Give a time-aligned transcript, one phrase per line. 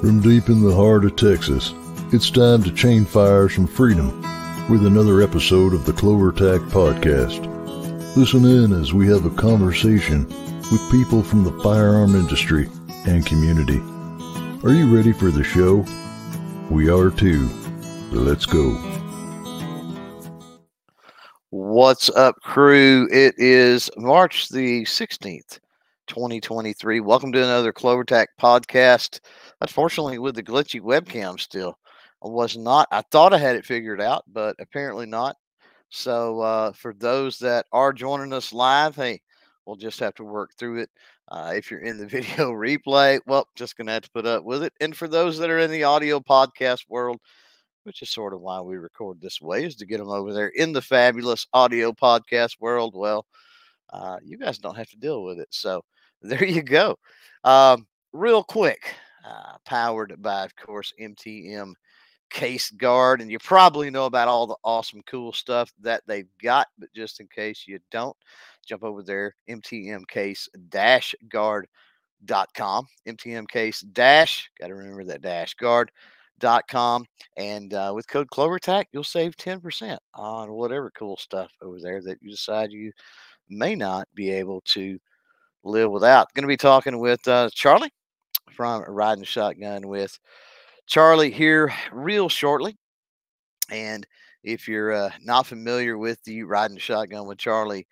[0.00, 1.74] From deep in the heart of Texas,
[2.12, 4.22] it's time to chain fires from freedom
[4.70, 7.44] with another episode of the CloverTac Podcast.
[8.16, 10.24] Listen in as we have a conversation
[10.70, 12.68] with people from the firearm industry
[13.08, 13.80] and community.
[14.64, 15.84] Are you ready for the show?
[16.70, 17.48] We are too.
[18.12, 18.70] Let's go.
[21.50, 23.08] What's up, crew?
[23.10, 25.58] It is March the 16th,
[26.06, 27.00] 2023.
[27.00, 29.18] Welcome to another CloverTac podcast.
[29.60, 31.78] Unfortunately, with the glitchy webcam still,
[32.22, 35.36] was not, I thought I had it figured out, but apparently not.
[35.90, 39.20] So, uh, for those that are joining us live, hey,
[39.64, 40.90] we'll just have to work through it.
[41.28, 44.62] Uh, if you're in the video replay, well, just to have to put up with
[44.62, 44.72] it.
[44.80, 47.18] And for those that are in the audio podcast world,
[47.84, 50.48] which is sort of why we record this way, is to get them over there
[50.48, 52.94] in the fabulous audio podcast world.
[52.94, 53.24] Well,
[53.90, 55.48] uh, you guys don't have to deal with it.
[55.50, 55.82] So
[56.22, 56.98] there you go.
[57.44, 58.94] Um, real quick,
[59.28, 61.74] uh, powered by, of course, MTM
[62.30, 63.20] Case-Gard.
[63.20, 66.68] And you probably know about all the awesome, cool stuff that they've got.
[66.78, 68.16] But just in case you don't,
[68.66, 70.48] jump over there, MTM Case
[71.28, 72.86] Guard.com.
[73.06, 75.90] MTM Case Dash, got to remember that Dash Guard
[76.38, 77.04] dot com
[77.36, 82.18] and uh, with code clovertac you'll save 10% on whatever cool stuff over there that
[82.22, 82.92] you decide you
[83.48, 84.98] may not be able to
[85.64, 87.92] live without going to be talking with uh, charlie
[88.50, 90.18] from riding shotgun with
[90.86, 92.76] charlie here real shortly
[93.70, 94.06] and
[94.44, 97.86] if you're uh, not familiar with the riding shotgun with charlie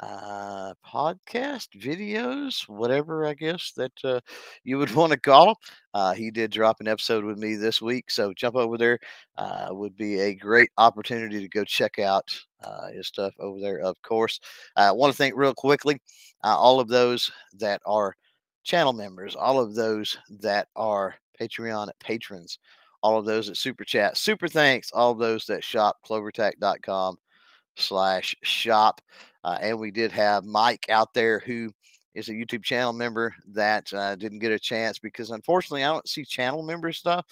[0.00, 4.20] uh, podcast videos, whatever I guess that uh,
[4.64, 5.54] you would want to call them.
[5.92, 8.98] Uh, he did drop an episode with me this week, so jump over there.
[9.36, 12.28] Uh, would be a great opportunity to go check out
[12.64, 13.78] uh, his stuff over there.
[13.80, 14.40] Of course,
[14.76, 16.00] I want to thank real quickly
[16.42, 18.16] uh, all of those that are
[18.64, 22.58] channel members, all of those that are Patreon patrons,
[23.02, 27.16] all of those at Super Chat, Super Thanks, all of those that shop clovertac.com
[27.76, 29.00] slash shop.
[29.44, 31.70] Uh, and we did have Mike out there who
[32.14, 36.08] is a YouTube channel member that uh, didn't get a chance because unfortunately I don't
[36.08, 37.26] see channel member stuff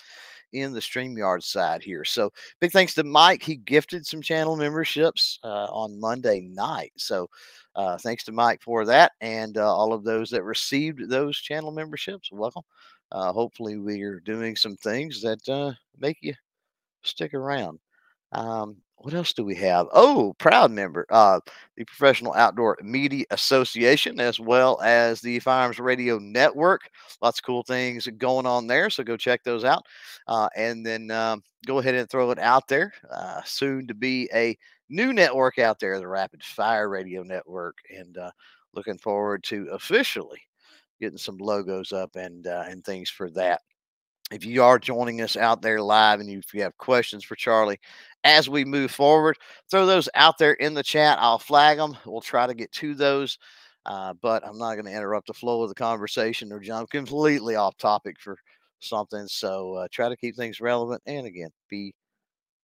[0.53, 2.05] in the StreamYard side here.
[2.05, 2.31] So
[2.61, 3.43] big thanks to Mike.
[3.43, 6.93] He gifted some channel memberships uh, on Monday night.
[6.97, 7.29] So
[7.75, 11.71] uh, thanks to Mike for that and uh, all of those that received those channel
[11.71, 12.31] memberships.
[12.33, 12.63] Welcome.
[13.11, 16.35] Uh, hopefully we are doing some things that make you
[17.03, 17.79] stick around.
[18.33, 19.89] Um, what else do we have?
[19.93, 21.41] Oh, proud member, uh,
[21.77, 26.83] the Professional Outdoor Media Association, as well as the Firearms Radio Network.
[27.21, 29.85] Lots of cool things going on there, so go check those out.
[30.29, 32.93] Uh, and then um, go ahead and throw it out there.
[33.11, 34.57] Uh, soon to be a
[34.89, 38.31] new network out there, the Rapid Fire Radio Network, and uh,
[38.75, 40.41] looking forward to officially
[41.01, 43.61] getting some logos up and uh, and things for that
[44.33, 47.81] if you are joining us out there live and if you have questions for Charlie
[48.25, 49.37] as we move forward.
[49.71, 51.19] Throw those out there in the chat.
[51.21, 51.97] I'll flag them.
[52.07, 53.39] We'll try to get to those.
[53.85, 57.57] Uh, but I'm not going to interrupt the flow of the conversation or jump completely
[57.57, 58.37] off topic for
[58.79, 59.27] something.
[59.27, 61.03] So uh, try to keep things relevant.
[61.07, 61.95] And again, be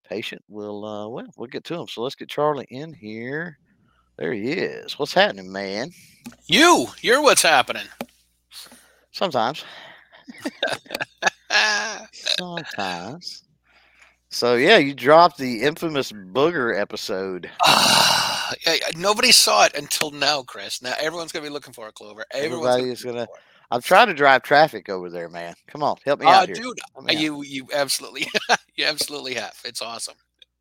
[0.08, 0.44] patient.
[0.48, 1.88] We'll uh, well, we'll get to them.
[1.88, 3.58] So let's get Charlie in here.
[4.18, 4.98] There he is.
[4.98, 5.92] What's happening, man?
[6.48, 7.86] You, you're what's happening.
[9.12, 9.64] Sometimes.
[12.12, 13.44] Sometimes.
[14.30, 17.50] So yeah, you dropped the infamous booger episode.
[18.66, 20.82] Uh, nobody saw it until now, Chris.
[20.82, 22.24] Now everyone's gonna be looking for a Clover.
[22.32, 23.26] Everybody's gonna.
[23.26, 23.28] gonna
[23.72, 25.54] I'm trying to drive traffic over there, man.
[25.68, 26.56] Come on, help me uh, out here.
[26.56, 26.80] dude.
[27.10, 28.28] You you absolutely
[28.78, 29.54] you absolutely have.
[29.66, 30.16] It's awesome.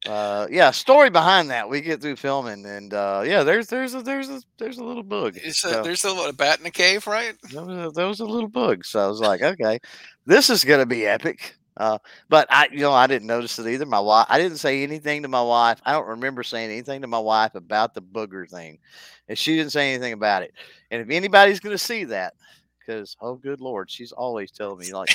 [0.05, 1.69] Uh, yeah, story behind that.
[1.69, 5.03] We get through filming, and uh, yeah, there's there's a there's a there's a little
[5.03, 5.37] bug.
[5.39, 7.35] A, so, there's a, a bat in the cave, right?
[7.51, 9.81] There was, a, there was a little bug, so I was like, okay,
[10.27, 11.57] this is gonna be epic.
[11.77, 11.99] Uh,
[12.29, 13.85] but I, you know, I didn't notice it either.
[13.85, 15.81] My wife, I didn't say anything to my wife.
[15.85, 18.79] I don't remember saying anything to my wife about the booger thing,
[19.29, 20.55] and she didn't say anything about it.
[20.91, 22.35] And if anybody's to see that,
[22.79, 25.11] because oh, good lord, she's always telling me like,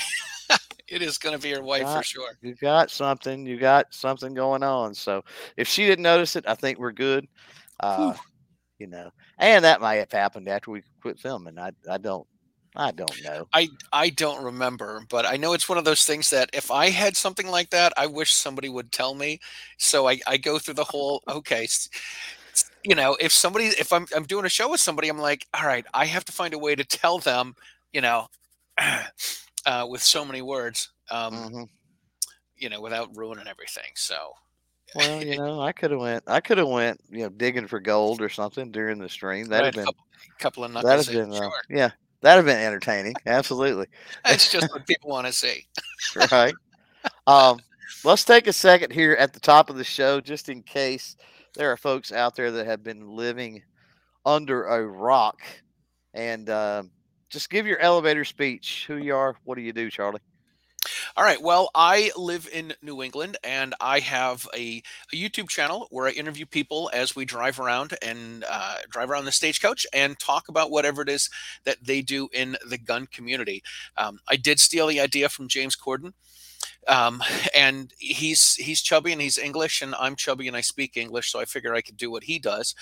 [0.88, 2.32] it is going to be your wife got, for sure.
[2.41, 3.46] You got something.
[3.46, 4.93] You got something going on.
[4.93, 5.23] So
[5.58, 7.28] if she didn't notice it, I think we're good.
[7.79, 8.14] Uh,
[8.78, 11.58] you know, and that might have happened after we quit filming.
[11.58, 12.28] I I don't
[12.76, 13.47] I don't know.
[13.53, 16.90] I I don't remember, but I know it's one of those things that if I
[16.90, 19.40] had something like that, I wish somebody would tell me.
[19.78, 21.67] So I, I go through the whole okay,
[22.84, 25.67] you know, if somebody if I'm I'm doing a show with somebody, I'm like, all
[25.67, 27.55] right, I have to find a way to tell them,
[27.91, 28.28] you know,
[29.66, 31.63] uh, with so many words, um, mm-hmm.
[32.58, 33.91] you know, without ruining everything.
[33.96, 34.34] So
[34.96, 36.23] well, you know, I could have went.
[36.28, 36.99] I could have went.
[37.09, 39.47] You know, digging for gold or something during the stream.
[39.47, 40.05] That have been couple,
[40.40, 41.05] couple of knuckles.
[41.08, 41.43] That'd have been.
[41.43, 41.91] Uh, yeah,
[42.22, 43.16] That'd have been entertaining.
[43.25, 43.87] Absolutely.
[44.25, 45.66] That's just what people want to see.
[46.31, 46.53] right.
[47.25, 47.59] Um,
[48.03, 51.17] let's take a second here at the top of the show, just in case
[51.55, 53.63] there are folks out there that have been living
[54.23, 55.40] under a rock,
[56.13, 56.84] and uh,
[57.32, 58.86] just give your elevator speech.
[58.88, 59.36] Who you are?
[59.46, 60.20] What do you do, Charlie?
[61.16, 61.42] All right.
[61.42, 64.82] Well, I live in New England and I have a,
[65.14, 69.26] a YouTube channel where I interview people as we drive around and uh, drive around
[69.26, 71.30] the stagecoach and talk about whatever it is
[71.66, 73.64] that they do in the gun community.
[73.96, 76.14] Um, I did steal the idea from James Corden.
[76.88, 77.22] Um,
[77.56, 81.40] and he's he's chubby and he's English, and I'm chubby and I speak English, so
[81.40, 82.74] I figure I could do what he does,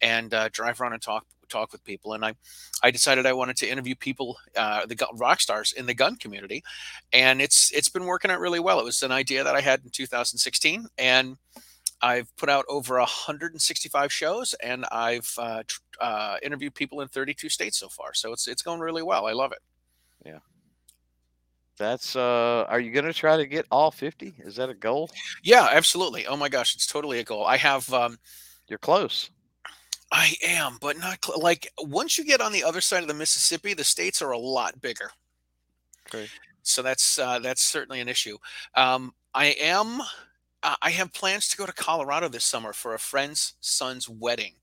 [0.00, 2.14] and uh, drive around and talk talk with people.
[2.14, 2.34] And I,
[2.82, 6.62] I decided I wanted to interview people, uh, the rock stars in the gun community,
[7.12, 8.80] and it's it's been working out really well.
[8.80, 11.36] It was an idea that I had in 2016, and
[12.00, 15.62] I've put out over 165 shows, and I've uh,
[16.00, 18.14] uh, interviewed people in 32 states so far.
[18.14, 19.26] So it's it's going really well.
[19.26, 19.58] I love it.
[20.24, 20.38] Yeah.
[21.78, 24.34] That's uh are you going to try to get all 50?
[24.38, 25.10] Is that a goal?
[25.42, 26.26] Yeah, absolutely.
[26.26, 27.46] Oh my gosh, it's totally a goal.
[27.46, 28.18] I have um
[28.68, 29.30] you're close.
[30.10, 33.14] I am, but not cl- like once you get on the other side of the
[33.14, 35.10] Mississippi, the states are a lot bigger.
[36.08, 36.28] Okay.
[36.62, 38.38] So that's uh, that's certainly an issue.
[38.74, 40.00] Um, I am.
[40.62, 44.54] Uh, I have plans to go to Colorado this summer for a friend's son's wedding,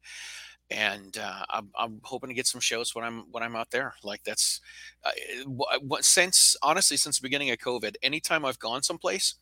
[0.70, 3.94] and uh, I'm, I'm, hoping to get some shows when I'm when I'm out there.
[4.04, 4.60] Like that's
[5.06, 5.12] uh,
[5.46, 9.36] what, since honestly since the beginning of COVID, anytime I've gone someplace,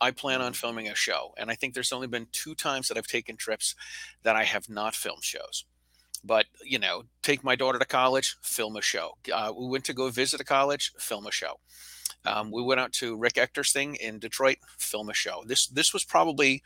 [0.00, 1.32] I plan on filming a show.
[1.36, 3.74] And I think there's only been two times that I've taken trips
[4.22, 5.64] that I have not filmed shows.
[6.24, 9.12] But, you know, take my daughter to college, film a show.
[9.32, 11.60] Uh, we went to go visit a college, film a show.
[12.24, 15.42] Um, we went out to Rick Ector's thing in Detroit, film a show.
[15.46, 16.62] This this was probably,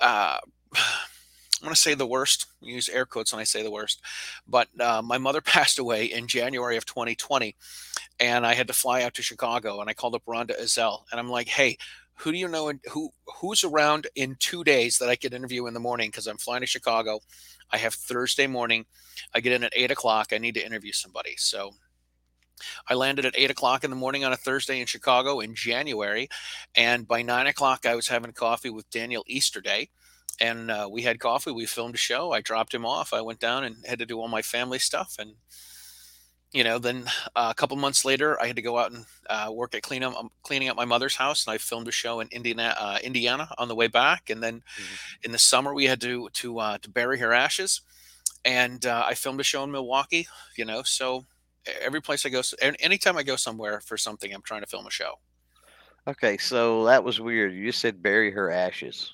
[0.00, 0.38] uh,
[0.74, 2.46] I want to say the worst.
[2.60, 4.02] Use air quotes when I say the worst.
[4.46, 7.56] But uh, my mother passed away in January of 2020,
[8.20, 9.80] and I had to fly out to Chicago.
[9.80, 11.78] And I called up Rhonda Ezell, and I'm like, "Hey,
[12.16, 15.74] who do you know who who's around in two days that I could interview in
[15.74, 17.20] the morning because I'm flying to Chicago.
[17.70, 18.86] I have Thursday morning.
[19.34, 20.32] I get in at eight o'clock.
[20.32, 21.34] I need to interview somebody.
[21.36, 21.72] So
[22.88, 26.28] I landed at eight o'clock in the morning on a Thursday in Chicago in January,
[26.74, 29.90] and by nine o'clock I was having coffee with Daniel Easterday,
[30.40, 31.50] and uh, we had coffee.
[31.50, 32.32] We filmed a show.
[32.32, 33.12] I dropped him off.
[33.12, 35.34] I went down and had to do all my family stuff, and
[36.54, 37.04] you know, then
[37.34, 40.04] uh, a couple months later, I had to go out and uh, work at clean
[40.04, 42.98] up, um, cleaning up my mother's house, and I filmed a show in Indiana, uh,
[43.02, 44.30] Indiana on the way back.
[44.30, 44.94] And then mm-hmm.
[45.24, 47.80] in the summer, we had to to uh, to bury her ashes,
[48.44, 50.28] and uh, I filmed a show in Milwaukee.
[50.56, 51.26] You know, so
[51.82, 52.40] every place I go,
[52.78, 55.14] anytime I go somewhere for something, I'm trying to film a show.
[56.06, 57.52] Okay, so that was weird.
[57.52, 59.12] You just said bury her ashes.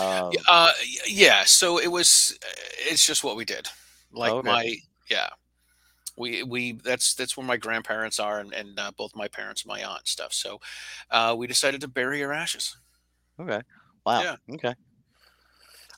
[0.00, 0.70] Um, uh,
[1.08, 1.42] yeah.
[1.44, 2.38] So it was.
[2.78, 3.66] It's just what we did.
[4.12, 4.48] Like okay.
[4.48, 4.76] my
[5.10, 5.28] yeah
[6.16, 9.68] we we that's that's where my grandparents are and, and uh, both my parents and
[9.68, 10.60] my aunt and stuff so
[11.10, 12.76] uh, we decided to bury her ashes.
[13.40, 13.60] Okay
[14.04, 14.36] wow yeah.
[14.54, 14.74] okay.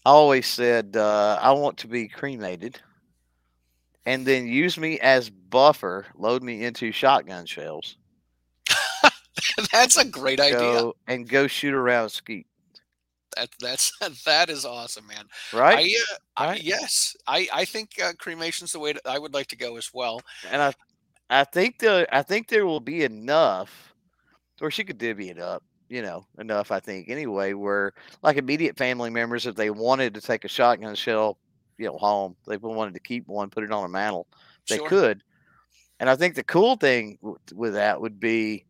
[0.06, 2.81] I always said uh, i want to be cremated.
[4.06, 7.96] And then use me as buffer load me into shotgun shells.
[9.72, 12.46] That's a great go, idea and go shoot around skeet
[13.36, 13.92] that that's
[14.25, 15.25] that is awesome, man.
[15.52, 15.78] Right?
[15.78, 16.58] I, uh, right?
[16.58, 19.76] I, yes, I I think uh, cremation's the way to, I would like to go
[19.76, 20.20] as well.
[20.50, 20.75] And I
[21.31, 23.94] I think the I think there will be enough,
[24.60, 25.62] or she could divvy it up.
[25.88, 26.70] You know, enough.
[26.72, 30.94] I think anyway, where like immediate family members, if they wanted to take a shotgun
[30.94, 31.38] shell,
[31.79, 34.26] you know, home, they wanted to keep one, put it on a mantle,
[34.69, 34.88] they sure.
[34.88, 35.22] could.
[36.00, 37.19] And I think the cool thing
[37.55, 38.64] with that would be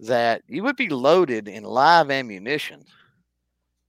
[0.00, 2.84] that you would be loaded in live ammunition.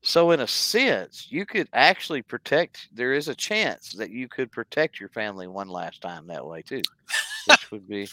[0.05, 2.89] So, in a sense, you could actually protect.
[2.93, 6.61] There is a chance that you could protect your family one last time that way
[6.61, 6.81] too,
[7.47, 8.09] which would be.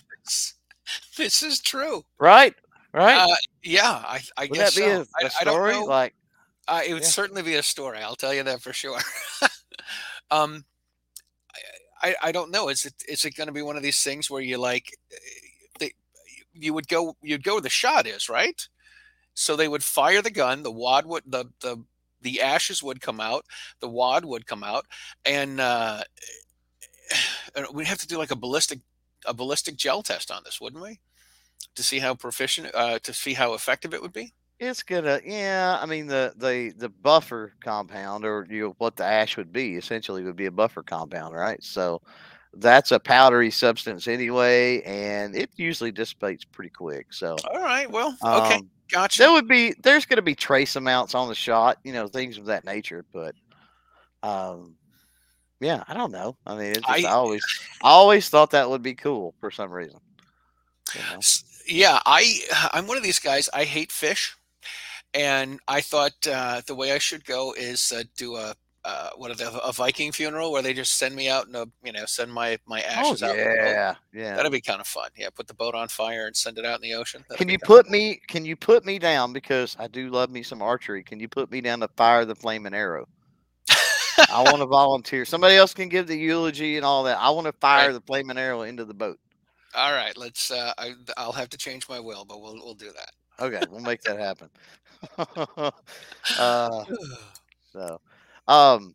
[1.17, 2.55] this is true, right?
[2.95, 3.17] Right?
[3.17, 5.05] Uh, yeah, I, I would guess that be so.
[5.21, 5.75] a, a story?
[5.79, 6.15] like,
[6.69, 7.09] uh, it would yeah.
[7.09, 7.99] certainly be a story.
[7.99, 9.01] I'll tell you that for sure.
[10.31, 10.65] um,
[12.01, 12.69] I, I don't know.
[12.69, 15.17] Is it is it going to be one of these things where you like, eh,
[15.81, 15.93] they,
[16.55, 18.69] you would go you'd go where the shot is, right?
[19.35, 21.83] So they would fire the gun, the wad would the the
[22.23, 23.47] the ashes would come out,
[23.81, 24.87] the wad would come out,
[25.25, 26.03] and uh,
[27.73, 28.81] we'd have to do like a ballistic
[29.27, 30.99] a ballistic gel test on this, wouldn't we?
[31.75, 34.33] To see how proficient, uh, to see how effective it would be.
[34.59, 35.79] It's gonna, yeah.
[35.81, 39.77] I mean, the the the buffer compound, or you know, what the ash would be,
[39.77, 41.63] essentially would be a buffer compound, right?
[41.63, 42.03] So
[42.55, 47.13] that's a powdery substance anyway, and it usually dissipates pretty quick.
[47.13, 48.57] So, all right, well, okay.
[48.57, 49.19] Um, Gotcha.
[49.23, 52.39] There would be there's going to be trace amounts on the shot, you know, things
[52.39, 53.05] of that nature.
[53.13, 53.35] But,
[54.23, 54.77] um,
[55.61, 56.37] Yeah, I don't know.
[56.47, 57.43] I mean, it's just, I, I- always,
[57.83, 60.01] I always thought that would be cool for some reason.
[60.95, 61.21] You know?
[61.69, 62.41] Yeah, I
[62.73, 63.49] I'm one of these guys.
[63.55, 64.35] I hate fish,
[65.15, 68.55] and I thought uh, the way I should go is uh, do a
[68.91, 71.67] uh, what are they, a Viking funeral where they just send me out and uh,
[71.85, 73.37] you know send my my Oh ashes out.
[73.39, 74.35] in yeah, yeah.
[74.37, 75.11] That'd be kind of fun.
[75.17, 77.25] Yeah, put the boat on fire and send it out in the ocean.
[77.29, 78.21] That'd Can you put me?
[78.27, 81.05] Can you put me down because I do love me some archery?
[81.05, 83.07] Can you put me down to fire the flaming arrow?
[84.31, 85.25] I want to volunteer.
[85.25, 87.19] Somebody else can give the eulogy and all that.
[87.19, 87.93] I want to fire Right.
[87.95, 89.19] the flaming arrow into the boat.
[89.75, 90.51] All right, let's.
[90.51, 93.13] Uh, I, I'll have to change my will, but we'll we'll do that.
[93.45, 94.51] Okay, we'll make that happen.
[96.39, 96.85] uh,
[97.73, 98.01] so,
[98.51, 98.95] um,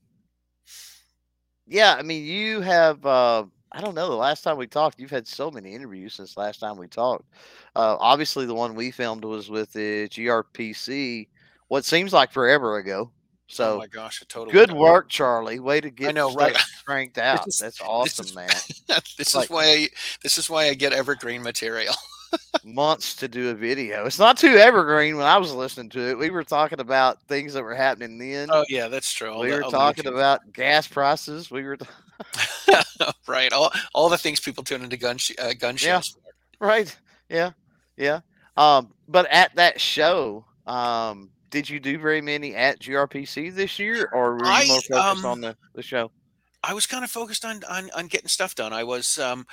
[1.68, 3.06] yeah, I mean, you have.
[3.06, 4.08] Uh, I don't know.
[4.10, 7.26] The last time we talked, you've had so many interviews since last time we talked.
[7.76, 11.28] Uh, obviously, the one we filmed was with the GRPC.
[11.68, 13.10] What seems like forever ago.
[13.10, 13.12] oh
[13.48, 14.54] So my gosh, I totally.
[14.54, 15.60] good work, Charlie.
[15.60, 16.56] Way to get I know, right?
[16.86, 17.48] cranked out.
[17.48, 18.50] is- That's this awesome, is- man.
[19.18, 19.90] this is why I,
[20.22, 21.96] this is why I get evergreen material.
[22.64, 24.06] Months to do a video.
[24.06, 26.18] It's not too evergreen when I was listening to it.
[26.18, 28.50] We were talking about things that were happening then.
[28.52, 29.30] Oh yeah, that's true.
[29.32, 31.50] All we the- were talking about gas prices.
[31.52, 31.86] We were t-
[33.28, 33.52] right.
[33.54, 36.00] All all the things people tune into gun sh- uh, gun Yeah.
[36.00, 36.18] shows.
[36.60, 36.68] for.
[36.68, 36.96] right.
[37.30, 37.52] Yeah.
[37.98, 38.22] Yeah.
[38.58, 44.10] Um, but at that show, um, did you do very many at GRPC this year
[44.14, 46.12] or were you I, more focused um, on the, the show?
[46.64, 48.74] I was kind of focused on on, on getting stuff done.
[48.74, 49.46] I was um,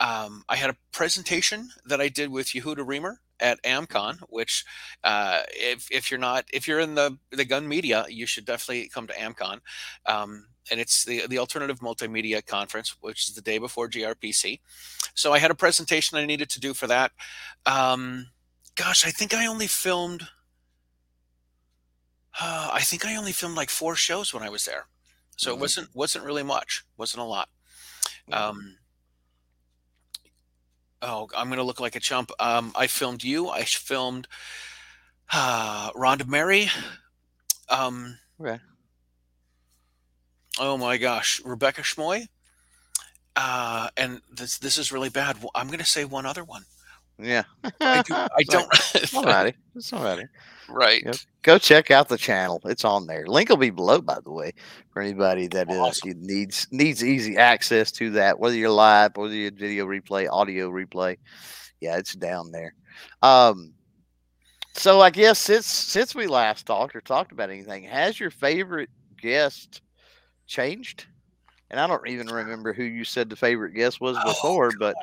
[0.00, 4.64] um, I had a presentation that I did with Yehuda Remer at AmCon, which
[5.04, 8.88] uh, if if you're not if you're in the the gun media, you should definitely
[8.88, 9.60] come to AmCon.
[10.06, 14.60] Um, and it's the the alternative multimedia conference, which is the day before GRPC.
[15.14, 17.12] So I had a presentation I needed to do for that.
[17.66, 18.28] Um,
[18.76, 20.28] gosh, I think I only filmed.
[22.40, 24.86] Uh, I think I only filmed like four shows when I was there,
[25.36, 25.60] so it Mhm.
[25.60, 27.48] wasn't wasn't really much, wasn't a lot.
[28.32, 28.77] Um,
[31.02, 32.30] oh, I'm gonna look like a chump.
[32.38, 33.48] Um, I filmed you.
[33.48, 34.28] I filmed
[35.32, 36.68] uh, Rhonda Mary.
[37.68, 38.58] Um, Okay.
[40.58, 42.28] oh my gosh, Rebecca Schmoy.
[43.36, 45.36] Uh, and this this is really bad.
[45.54, 46.64] I'm gonna say one other one.
[47.20, 47.42] Yeah.
[47.80, 48.70] I, do, I don't.
[48.70, 49.54] Alrighty.
[49.74, 50.28] It's alrighty.
[50.68, 51.02] right.
[51.04, 51.16] Yep.
[51.42, 52.60] Go check out the channel.
[52.64, 53.26] It's on there.
[53.26, 54.52] Link will be below, by the way,
[54.92, 56.12] for anybody that Awesome.
[56.20, 58.38] needs needs easy access to that.
[58.38, 61.16] Whether you're live, whether you're video replay, audio replay,
[61.80, 62.74] yeah, it's down there.
[63.22, 63.72] Um,
[64.74, 68.90] so I guess since since we last talked or talked about anything, has your favorite
[69.20, 69.80] guest
[70.46, 71.06] changed?
[71.70, 74.94] And I don't even remember who you said the favorite guest was Oh, before, but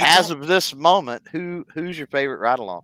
[0.00, 2.82] as of this moment, who who's your favorite ride along?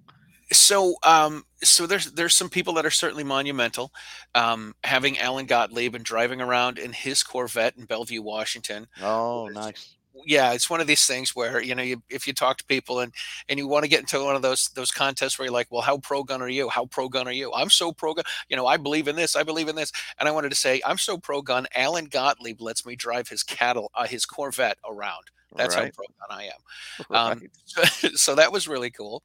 [0.53, 3.91] so um so there's there's some people that are certainly monumental
[4.35, 9.97] um having alan gottlieb and driving around in his corvette in bellevue washington Oh, nice.
[10.26, 13.00] Yeah it's one of these things where you know you, if you talk to people
[13.00, 13.12] and
[13.49, 15.83] and you want to get into one of those those contests where you're like well
[15.83, 18.56] how pro gun are you how pro gun are you i'm so pro gun you
[18.56, 20.99] know i believe in this i believe in this and i wanted to say i'm
[20.99, 25.25] so pro gun alan gottlieb lets me drive his cattle uh, his corvette around
[25.56, 25.85] that's right.
[25.85, 27.33] how pro gun i am right.
[27.33, 29.23] um, so, so that was really cool.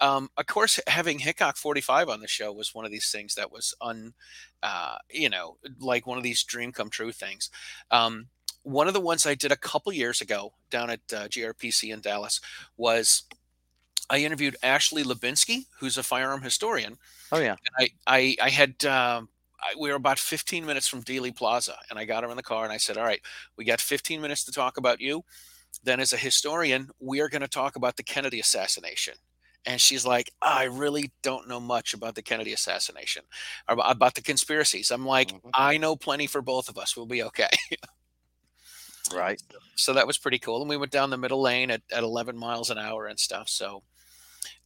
[0.00, 3.50] Um, of course, having Hickok 45 on the show was one of these things that
[3.50, 4.14] was un,
[4.62, 7.50] uh, you know, like one of these dream come true things.
[7.90, 8.28] Um,
[8.62, 12.00] one of the ones I did a couple years ago down at uh, GRPC in
[12.00, 12.40] Dallas
[12.76, 13.22] was
[14.10, 16.96] I interviewed Ashley Hlebinsky, who's a firearm historian.
[17.32, 17.56] oh yeah.
[17.78, 19.28] I I, I had um,
[19.60, 22.42] I, we were about 15 minutes from Dealey Plaza, and I got her in the
[22.42, 23.20] car and I said, "All right,
[23.56, 25.24] we got 15 minutes to talk about you.
[25.84, 29.14] Then, as a historian, we are going to talk about the Kennedy assassination."
[29.66, 33.24] And she's like, "I really don't know much about the Kennedy assassination,
[33.68, 35.50] or about, the conspiracies." I'm like, Mhm.
[35.54, 36.96] "I know plenty for both of us.
[36.96, 37.50] We'll be okay."
[39.14, 39.40] Right.
[39.76, 40.60] so that was pretty cool.
[40.60, 43.48] And we went down the middle lane at, at 11 miles an hour and stuff.
[43.48, 43.82] So,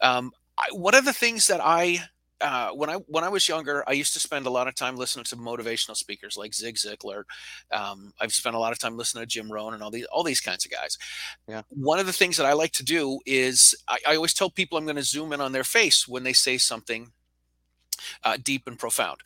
[0.01, 2.01] um, I, one of the things that I,
[2.41, 4.97] uh, when I when I was younger, I used to spend a lot of time
[4.97, 7.23] listening to motivational speakers like Zig Ziglar.
[7.71, 10.25] Um, I've spent a lot of time listening to Jim Rohn and all these all
[10.25, 10.99] these kinds of guys.
[11.47, 11.63] Yeah.
[11.69, 14.77] One of the things that I like to do is I, I always tell people
[14.77, 17.13] I'm going to zoom in on their face when they say something
[18.25, 19.21] uh, deep and profound.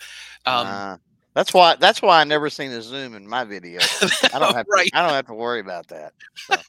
[0.44, 0.98] Um, Ah,
[1.36, 1.76] that's why.
[1.76, 3.78] That's why I never seen a zoom in my video.
[4.32, 4.64] I don't have.
[4.68, 4.88] right.
[4.88, 6.14] To, I don't have to worry about that.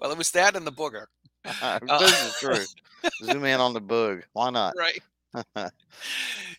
[0.00, 1.04] Well, it was that and the booger.
[1.44, 2.64] this is true.
[3.22, 4.24] Zoom in on the bug.
[4.32, 4.74] Why not?
[4.76, 5.70] Right.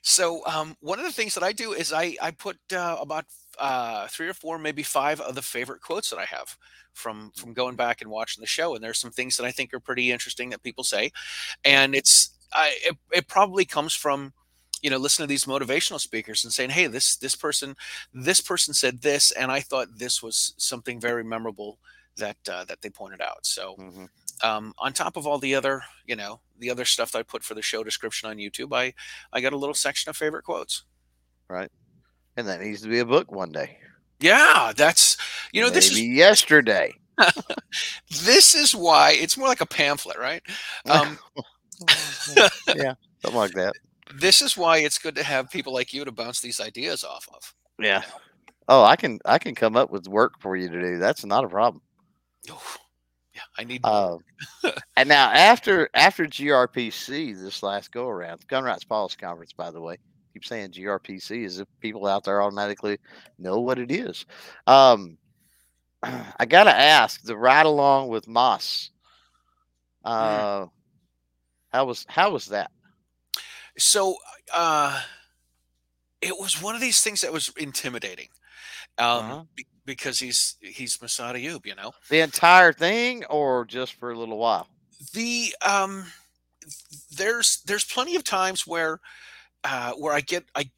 [0.02, 3.26] So um, one of the things that I do is I I put uh, about
[3.58, 6.56] uh, three or four, maybe five of the favorite quotes that I have
[6.94, 9.74] from from going back and watching the show, and there's some things that I think
[9.74, 11.12] are pretty interesting that people say,
[11.66, 14.34] and it's I it, it probably comes from
[14.82, 17.76] you know listen to these motivational speakers and saying hey this this person
[18.14, 21.80] this person said this and i thought this was something very memorable
[22.18, 24.06] that uh, that they pointed out so hmm
[24.42, 27.44] um, on top of all the other you know the other stuff that i put
[27.44, 28.94] for the show description on youtube i
[29.34, 30.84] i got a little section of favorite quotes
[31.50, 31.70] Right.
[32.38, 33.78] And that needs to be a book one day.
[34.20, 35.18] yeah that's
[35.52, 36.94] you know this is Maybe yesterday.
[38.24, 40.42] this is why it's more like a pamphlet right
[40.90, 41.18] um,
[42.76, 43.74] yeah, something like that.
[44.14, 47.28] This is why it's good to have people like you to bounce these ideas off
[47.34, 48.04] of Yeah.
[48.68, 50.98] Oh, I can I can come up with work for you to do.
[50.98, 51.82] That's not a problem.
[52.48, 52.56] Yeah
[53.58, 54.20] i need Um,
[54.98, 59.82] and now after after GRPC this last go around, Gun Rights Policy Conference, by the
[59.82, 59.98] way,
[60.34, 62.98] keep saying GRPC as if people out there automatically
[63.38, 64.26] know what it is.
[64.68, 65.18] Um,
[66.04, 68.92] I gotta ask the ride along with Mas.
[70.04, 70.68] Uh,
[71.72, 72.72] how was how was that?
[73.80, 74.16] So
[74.54, 75.02] uh
[76.22, 78.28] it was one of these things that was intimidating
[78.98, 79.44] um Uh-huh.
[79.56, 84.18] be- because he's he's Massad Ayoob, you know The entire thing, or just for a
[84.18, 84.68] little while?
[85.14, 86.06] the um
[87.16, 89.00] there's there's plenty of times where
[89.64, 90.70] uh where I get I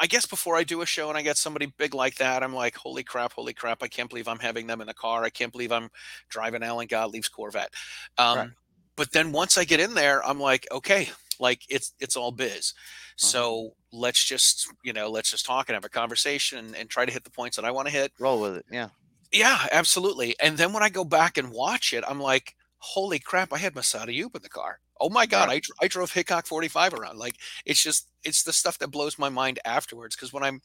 [0.00, 2.54] I guess before I do a show and I get somebody big like that, I'm
[2.54, 3.82] like, holy crap, holy crap!
[3.82, 5.22] I can't believe I'm having them in the car.
[5.22, 5.90] I can't believe I'm
[6.30, 7.74] driving Alan Gottlieb's Corvette.
[8.16, 8.50] Um, Right.
[8.96, 11.10] But then once I get in there, I'm like, okay,
[11.40, 12.74] like it's it's all biz.
[12.74, 13.26] Uh-huh.
[13.26, 17.04] So let's just you know let's just talk and have a conversation and, and try
[17.04, 18.12] to hit the points that I want to hit.
[18.18, 18.66] Roll with it.
[18.70, 18.88] Yeah.
[19.32, 20.36] Yeah, absolutely.
[20.42, 23.72] And then when I go back and watch it, I'm like, holy crap, I had
[23.74, 24.78] Massad Ayoob in the car.
[25.00, 27.18] Oh my God, I, dr- I drove Hickok 45 around.
[27.18, 30.16] Like it's just, it's the stuff that blows my mind afterwards.
[30.16, 30.60] Cause when I'm,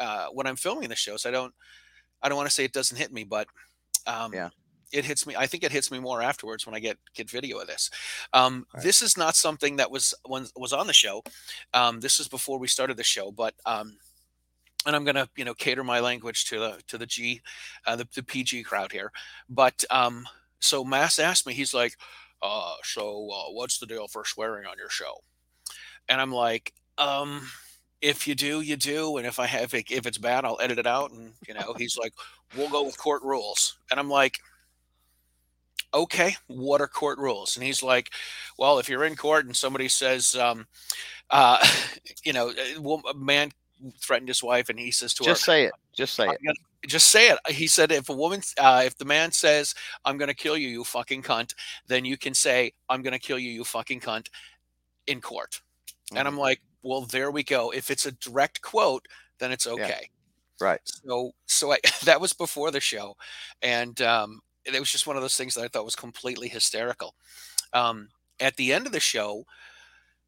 [0.00, 1.52] uh, when I'm filming the shows, I don't,
[2.22, 3.48] I don't want to say it doesn't hit me, but,
[4.06, 4.48] um, Yeah.
[4.92, 5.34] It hits me.
[5.36, 7.90] I think it hits me more afterwards when I get, get video of this.
[8.32, 8.82] Um, Right.
[8.82, 11.22] this is not something that was, when, was on the show.
[11.74, 13.98] Um, this is before we started the show, but, um,
[14.86, 17.40] and I'm gonna, you know, cater my language to the to the G,
[17.86, 19.10] uh, the, the PG crowd here.
[19.48, 20.26] But um,
[20.60, 21.96] so Mas asked me, he's like,
[22.40, 25.22] uh, so uh, what's the deal for swearing on your show?
[26.08, 27.48] And I'm like, um,
[28.00, 30.86] if you do, you do, and if I have, if it's bad, I'll edit it
[30.86, 31.10] out.
[31.10, 32.12] And you know, he's like,
[32.56, 33.78] we'll go with court rules.
[33.90, 34.38] And I'm like,
[35.94, 37.56] okay, what are court rules?
[37.56, 38.10] And he's like,
[38.58, 40.66] well, if you're in court and somebody says, um,
[41.30, 41.64] uh,
[42.24, 43.50] you know, a man
[44.00, 45.72] threatened his wife, and he says to her, Just say it.
[45.92, 46.40] Just say it.
[46.86, 47.38] just say it.
[47.48, 50.68] He said, if a woman, uh, if the man says, I'm going to kill you,
[50.68, 51.54] you fucking cunt,
[51.86, 54.28] then you can say, I'm going to kill you, you fucking cunt
[55.06, 55.60] in court.
[56.14, 56.30] And Mhm.
[56.32, 57.70] I'm like, well, there we go.
[57.72, 59.06] If it's a direct quote,
[59.38, 60.10] then it's okay.
[60.60, 60.80] Right.
[60.84, 63.16] So, so I, that was before the show.
[63.62, 64.40] And, um,
[64.74, 67.14] it was just one of those things that I thought was completely hysterical.
[67.72, 68.08] Um,
[68.40, 69.46] at the end of the show,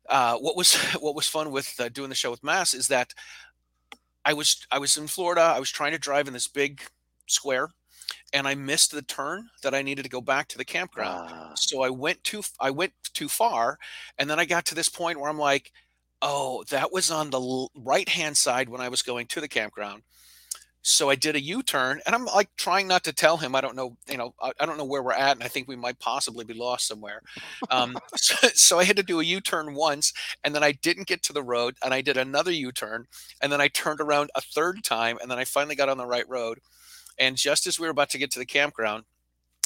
[0.09, 3.13] uh, what was what was fun with uh, doing the show with Mas is that
[4.25, 5.41] I was I was in Florida.
[5.43, 6.83] I was trying to drive in this big
[7.27, 7.71] square,
[8.33, 11.31] and I missed the turn that I needed to go back to the campground.
[11.31, 13.79] Ah, So I went too I went too far,
[14.19, 15.73] and then I got to this point where I'm like,
[16.23, 20.03] oh, that was on the right hand side when I was going to the campground.
[20.83, 23.55] So I did a U-turn, and I'm like trying not to tell him.
[23.55, 25.69] I don't know, you know, I, I don't know where we're at, and I think
[25.69, 27.23] we might possibly be lost somewhere.
[27.71, 30.13] Um, so, so I had to do a U-turn once,
[30.45, 33.07] and then I didn't get to the road, and I did another U-turn,
[33.43, 36.07] and then I turned around a third time, and then I finally got on the
[36.07, 36.61] right road.
[37.19, 39.05] And just as we were about to get to the campground,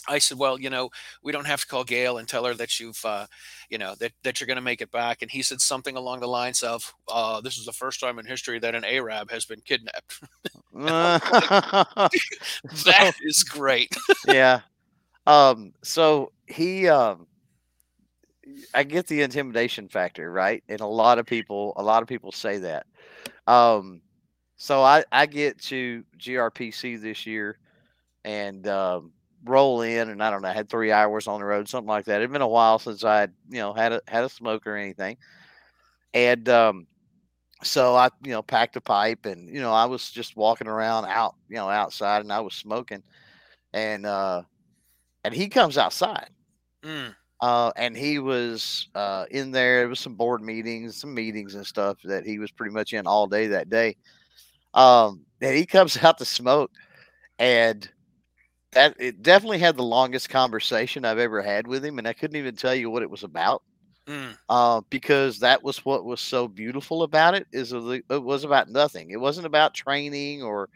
[0.09, 0.91] I said, "Well, you know,
[1.23, 3.27] we don't have to call Gail and tell her that you've, uh,
[3.71, 6.21] you know, that that you're going to make it back." And he said something along
[6.21, 9.45] the lines of, uh, "This is the first time in history that an Arab has
[9.45, 10.21] been kidnapped."
[10.73, 12.03] that
[13.23, 13.95] is great.
[14.27, 14.61] yeah.
[15.27, 17.27] Um, so he um
[18.75, 20.63] I get the intimidation factor, right?
[20.69, 22.87] And a lot of people a lot of people say that.
[23.47, 24.01] Um
[24.57, 27.59] so I I get to GRPC this year
[28.25, 29.13] and um
[29.45, 32.07] roll in and I don't know, I had 3 hours on the road something like
[32.07, 32.17] that.
[32.19, 34.77] It'd been a while since I had, you know, had a had a smoke or
[34.77, 35.17] anything.
[36.15, 36.87] And um
[37.65, 41.07] so I, you know, packed a pipe and you know, I was just walking around
[41.07, 43.03] out, you know, outside and I was smoking.
[43.75, 44.43] And uh
[45.25, 46.31] and he comes outside.
[46.85, 49.85] Mm, uh and he was uh in there.
[49.85, 53.07] It was some board meetings some meetings and stuff that he was pretty much in
[53.07, 53.97] all day that day.
[54.75, 56.73] Um and he comes out to smoke
[57.39, 57.89] and
[58.73, 62.37] that it definitely had the longest conversation i've ever had with him and i couldn't
[62.37, 63.63] even tell you what it was about
[64.07, 68.69] mm, uh, because that was what was so beautiful about it is it was about
[68.69, 70.69] nothing it wasn't about training or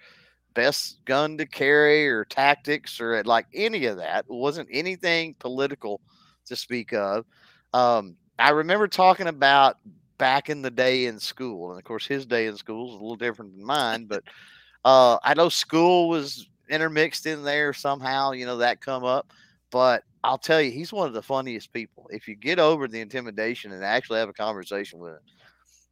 [0.55, 4.21] best gun to carry or tactics or like any of that.
[4.29, 6.01] It wasn't anything political
[6.47, 7.25] to speak of.
[7.73, 9.77] Um, I remember talking about
[10.19, 12.99] back in the day in school, and of course his day in school is a
[12.99, 14.25] little different than mine, but
[14.85, 18.33] uh, I know school was intermixed in there somehow.
[18.33, 19.33] You know that come up,
[19.71, 22.09] but I'll tell you, he's one of the funniest people.
[22.13, 25.21] If you get over the intimidation and actually have a conversation with him,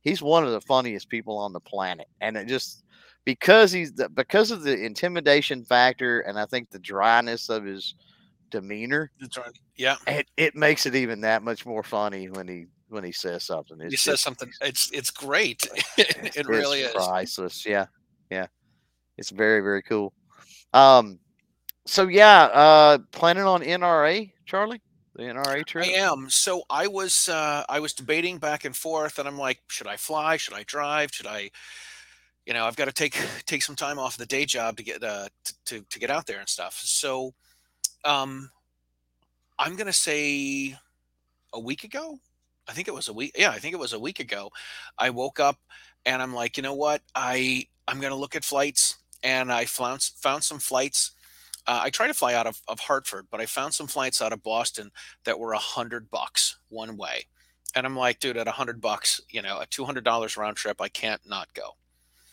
[0.00, 2.84] he's one of the funniest people on the planet, and it just
[3.24, 7.94] because he's the, because of the intimidation factor, and I think the dryness of his
[8.50, 9.10] demeanor.
[9.76, 13.44] Yeah, it, it makes it even that much more funny when he when he says
[13.44, 13.80] something.
[13.80, 14.50] It's he says something.
[14.60, 15.66] It's it's great.
[15.98, 17.66] it it's really is priceless.
[17.66, 17.86] Yeah,
[18.30, 18.46] yeah.
[19.18, 20.12] It's very very cool.
[20.74, 21.20] Um,
[21.86, 24.82] so yeah, uh, planning on NRA, Charlie.
[25.14, 25.86] The NRA trip.
[25.86, 26.28] I am.
[26.28, 29.96] So I was uh, I was debating back and forth, and I'm like, should I
[29.96, 30.36] fly?
[30.36, 31.10] Should I drive?
[31.12, 31.50] Should I?
[32.46, 35.02] You know, I've got to take take some time off the day job to get
[35.04, 36.74] uh, to, to to get out there and stuff.
[36.74, 37.32] So,
[38.04, 38.50] um,
[39.58, 40.76] I'm gonna say
[41.52, 42.18] a week ago.
[42.66, 43.36] I think it was a week.
[43.38, 44.50] Yeah, I think it was a week ago.
[44.98, 45.58] I woke up
[46.06, 47.02] and I'm like, you know what?
[47.14, 51.12] I I'm gonna look at flights, and I found found some flights
[51.66, 54.32] uh, I tried to fly out of, of Hartford, but I found some flights out
[54.32, 54.90] of Boston
[55.24, 57.26] that were a hundred bucks one way.
[57.74, 60.56] And I'm like, dude, at a hundred bucks, you know, a two hundred dollars round
[60.56, 61.70] trip, I can't not go.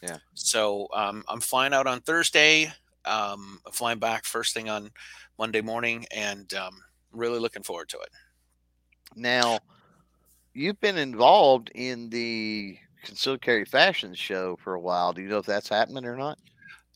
[0.04, 0.18] Yeah.
[0.34, 2.72] So um, I'm flying out on Thursday.
[3.04, 4.92] Um, flying back first thing on
[5.40, 6.80] Monday morning, and um,
[7.12, 8.10] really looking forward to it.
[9.16, 9.60] Now,
[10.54, 15.14] you've been involved in the concealed carry fashion show for a while.
[15.14, 16.38] Do you know if that's happening or not?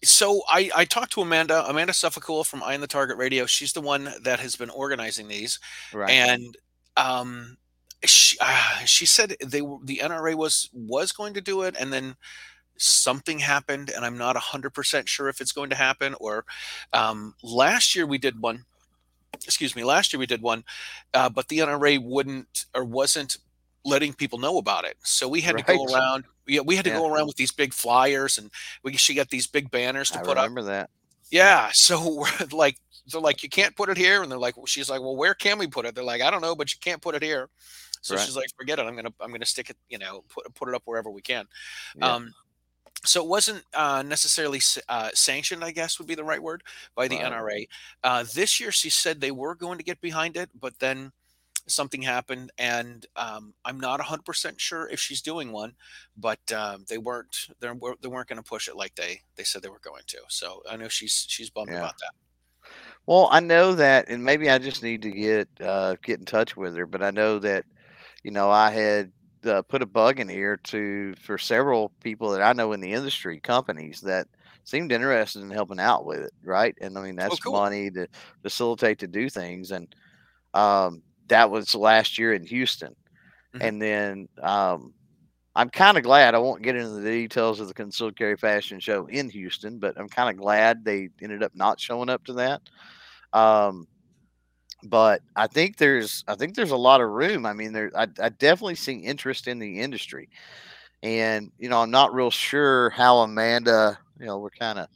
[0.06, 3.46] So I, I talked to Amanda, Amanda Suffecool from Eye on the Target Radio.
[3.46, 5.60] She's the one that has been organizing these,
[5.94, 6.10] right.
[6.10, 6.56] and
[6.96, 7.58] um,
[8.04, 12.16] she uh, she said they the NRA was was going to do it, and then
[12.78, 16.16] something happened, and I'm not hundred percent sure if it's going to happen.
[16.20, 16.46] Or
[16.94, 18.66] um, last year we did one.
[19.34, 19.84] Excuse me.
[19.84, 20.64] Last year we did one,
[21.14, 23.38] uh, but the NRA wouldn't or wasn't
[23.86, 24.98] letting people know about it.
[25.04, 25.66] So we had right.
[25.66, 26.26] to go around.
[26.48, 26.98] Yeah, we had to yeah.
[26.98, 28.52] go around with these big flyers, and
[28.84, 30.44] we she got these big banners to I put up.
[30.44, 30.90] Remember that?
[31.30, 31.70] Yeah.
[31.74, 32.78] So we're like,
[33.12, 35.58] they're like, you can't put it here, and they're like, she's like, well, where can
[35.58, 35.96] we put it?
[35.96, 37.50] They're like, I don't know, but you can't put it here.
[38.02, 38.24] So right.
[38.24, 38.84] she's like, forget it.
[38.84, 39.78] I'm gonna I'm gonna stick it.
[39.90, 41.46] You know, put put it up wherever we can.
[41.96, 42.14] Yeah.
[42.14, 42.34] Um,
[43.04, 46.64] so it wasn't uh, necessarily uh, sanctioned, I guess would be the right word,
[46.96, 47.68] by the NRA.
[48.04, 51.12] Uh, this year, she said they were going to get behind it, but then
[51.68, 55.74] something happened, and um, I'm not 100% sure if she's doing one,
[56.18, 59.44] but um, they weren't they weren't, they weren't going to push it like they they
[59.44, 60.20] said they were going to.
[60.28, 61.80] So I know she's she's bummed yeah.
[61.80, 62.12] about that.
[63.06, 66.58] Well, I know that, and maybe I just need to get uh, get in touch
[66.58, 66.86] with her.
[66.86, 67.66] But I know that,
[68.24, 69.12] you know, I had
[69.46, 72.94] uh, put a bug in here to for several people that I know in the
[72.94, 74.28] industry, companies that
[74.64, 76.76] seemed interested in helping out with it, right?
[76.82, 77.54] And I mean, oh, that's oh, cool.
[77.54, 78.08] money to
[78.42, 79.94] facilitate to do things, and
[80.56, 82.96] um, that was last year in Houston.
[83.56, 83.62] Mm-hmm.
[83.62, 84.94] And then um,
[85.56, 88.80] I'm kind of glad I won't get into the details of the concealed carry fashion
[88.80, 92.34] show in Houston, but I'm kind of glad they ended up not showing up to
[92.34, 92.62] that.
[93.32, 93.88] Um,
[94.84, 97.46] but I think there's I think there's a lot of room.
[97.46, 100.30] I mean, there I, I definitely see interest in the industry,
[101.02, 103.98] and you know I'm not real sure how Amanda.
[104.20, 104.88] You know, we're kind of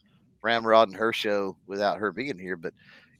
[0.43, 2.73] ramrodding her show without her being here, but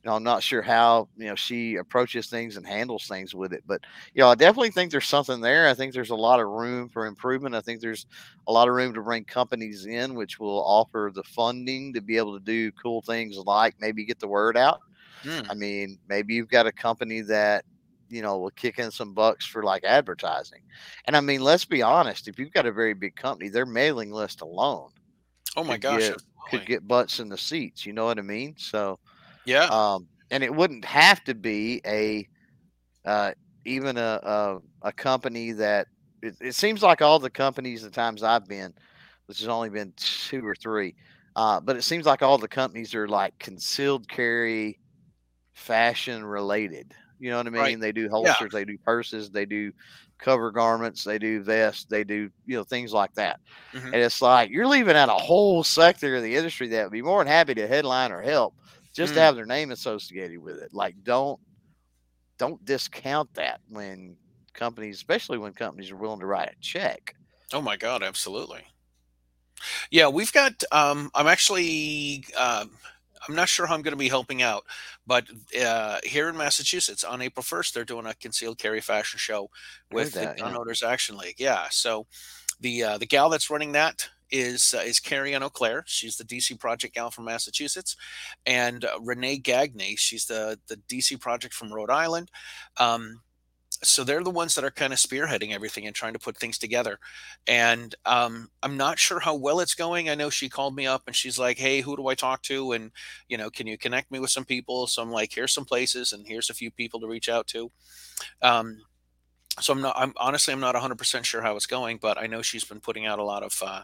[0.06, 3.64] know, I'm not sure how you know she approaches things and handles things with it,
[3.68, 3.82] but
[4.14, 5.68] you know, I definitely think there's something there.
[5.68, 7.56] I think there's a lot of room for improvement.
[7.56, 8.06] I think there's
[8.48, 12.18] a lot of room to bring companies in which will offer the funding to be
[12.18, 14.80] able to do cool things like maybe get the word out.
[15.24, 15.42] Hmm.
[15.50, 17.66] I mean, maybe you've got a company that
[18.10, 20.62] you know will kick in some bucks for like advertising,
[21.06, 22.30] and I mean, let's be honest.
[22.30, 24.92] If you've got a very big company, their mailing list alone,
[25.58, 27.86] oh my gosh, get, could get butts in the seats.
[27.86, 28.56] You know what I mean?
[28.58, 28.98] So
[29.50, 29.66] yeah.
[29.66, 32.28] Um, and it wouldn't have to be a
[33.06, 33.32] uh,
[33.66, 35.88] even a, a, a company that
[36.22, 38.74] it, it, seems like all the companies the times I've been,
[39.26, 40.96] which has only been two or three,
[41.36, 44.80] uh, but it seems like all the companies are like concealed carry,
[45.54, 46.94] fashion related.
[47.20, 47.62] You know what I mean?
[47.62, 47.80] Right.
[47.80, 48.60] They do holsters, yeah.
[48.60, 49.72] they do purses, they do
[50.20, 53.40] cover garments, they do vests, they do you know things like that.
[53.74, 53.88] Mm-hmm.
[53.88, 57.02] And it's like you're leaving out a whole sector of the industry that would be
[57.02, 58.54] more than happy to headline or help
[58.94, 59.16] just mm.
[59.16, 60.74] to have their name associated with it.
[60.74, 61.40] Like don't
[62.38, 64.16] don't discount that when
[64.54, 67.16] companies, especially when companies are willing to write a check.
[67.54, 68.62] Oh my God, absolutely.
[69.92, 70.64] Yeah, we've got.
[70.72, 72.26] Um, I'm actually.
[72.38, 72.72] Um,
[73.28, 74.64] I'm not sure how I'm going to be helping out,
[75.06, 75.26] but
[75.62, 79.50] uh, here in Massachusetts on April 1st, they're doing a concealed carry fashion show
[79.92, 80.58] with that, the Gun yeah.
[80.58, 81.36] Owners Action League.
[81.38, 82.08] Yeah, so
[82.62, 85.84] the uh, the gal that's running that is uh, is Carrie Ann O'Clair.
[85.88, 87.96] She's the DC Project gal from Massachusetts,
[88.46, 89.96] and uh, Renee Gagne.
[89.96, 92.32] She's the the DC Project from Rhode Island.
[92.78, 93.22] Um,
[93.82, 96.58] so they're the ones that are kind of spearheading everything and trying to put things
[96.58, 97.00] together.
[97.48, 100.10] And um, I'm not sure how well it's going.
[100.10, 102.74] I know she called me up and she's like, "Hey, who do I talk to?"
[102.74, 102.92] And
[103.28, 104.88] you know, can you connect me with some people?
[104.88, 107.72] So I'm like, "Here's some places, and here's a few people to reach out to."
[108.42, 108.82] Um,
[109.60, 109.96] so I'm not.
[109.98, 112.82] I'm honestly, I'm not 100 percent sure how it's going, but I know she's been
[112.82, 113.84] putting out a lot of uh,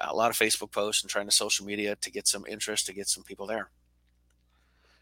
[0.00, 2.92] a lot of Facebook posts and trying to social media to get some interest, to
[2.94, 3.70] get some people there.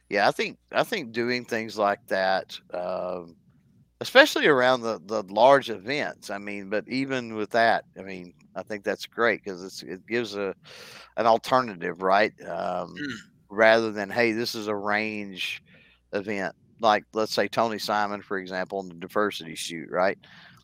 [0.09, 3.37] Yeah, I think I think doing things like that, um,
[4.01, 6.31] especially around the the large events.
[6.31, 10.07] I mean, but even with that, I mean, I think that's great because it's it
[10.07, 10.55] gives a
[11.17, 12.33] an alternative, right?
[12.43, 13.33] Um, Mm.
[13.51, 15.63] rather than hey, this is a range
[16.13, 20.19] event, like let's say Tony Simon, for example, in the diversity shoot, right?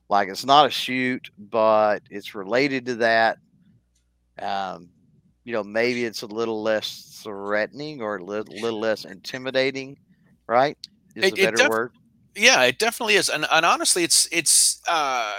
[0.09, 3.39] Like it's not a shoot, but it's related to that.
[4.41, 4.91] Um,
[5.45, 9.99] you know, maybe it's a little less threatening or a little, little less intimidating,
[10.47, 10.79] right?
[11.15, 11.93] Is It, a better def- word.
[12.37, 14.81] yeah, it definitely is, and and honestly, it's it's.
[14.89, 15.35] Uh,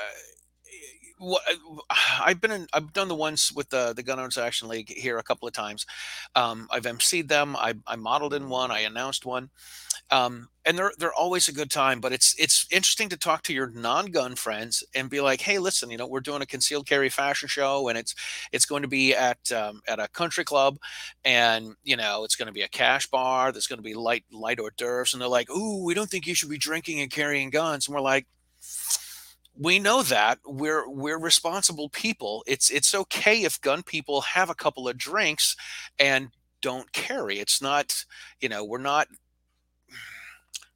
[2.21, 5.17] I've been in, I've done the ones with the the Gun Owners Action League here
[5.17, 5.85] a couple of times.
[6.35, 7.55] Um, I've emceed them.
[7.57, 8.71] I, I modeled in one.
[8.71, 9.49] I announced one.
[10.11, 11.99] Um, and they're they're always a good time.
[11.99, 15.89] But it's it's interesting to talk to your non-gun friends and be like, hey, listen,
[15.89, 18.15] you know, we're doing a concealed carry fashion show, and it's
[18.51, 20.77] it's going to be at um, at a country club,
[21.23, 23.51] and you know, it's going to be a cash bar.
[23.51, 26.27] There's going to be light light hors d'oeuvres, and they're like, ooh, we don't think
[26.27, 28.27] you should be drinking and carrying guns, and we're like.
[29.61, 32.45] We know that we're we're responsible people.
[32.47, 35.57] It's it's okay if gun people have a couple of drinks
[35.97, 36.29] and
[36.61, 37.39] don't carry.
[37.39, 38.05] It's not,
[38.39, 39.07] you know, we're not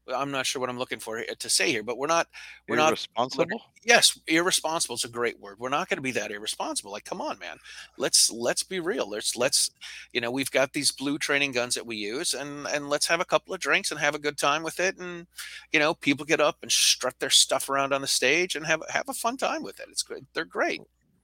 [0.08, 2.28] I'm not sure what I'm looking for uh, to say here, but we're not
[2.68, 3.62] we're not Irresponsible.
[3.84, 5.60] yes, irresponsible is a great word.
[5.60, 6.92] We're not going to be that irresponsible.
[6.92, 7.58] Like, come on, man.
[7.98, 9.10] Let's let's be real.
[9.10, 9.72] Let's let's
[10.12, 13.22] you know, we've got these blue training guns that we use and and let's have
[13.22, 15.28] a couple of drinks and have a good time with it and
[15.72, 18.82] you know, people get up and strut their stuff around on the stage and have
[18.89, 19.88] have a fun time with it.
[19.89, 20.26] It's good.
[20.34, 20.82] They're great.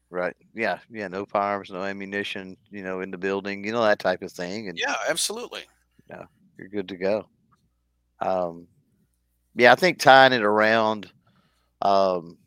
[0.10, 0.36] Right.
[0.56, 0.80] Yeah.
[0.90, 1.08] Yeah.
[1.08, 4.68] No firearms, no ammunition, you know, in the building, you know, that type of thing.
[4.68, 5.62] And Yeah, absolutely.
[6.10, 6.24] Yeah.
[6.58, 7.28] You're good to go.
[8.22, 8.68] Um,
[9.56, 11.12] yeah, I think tying it around,
[11.82, 12.38] um,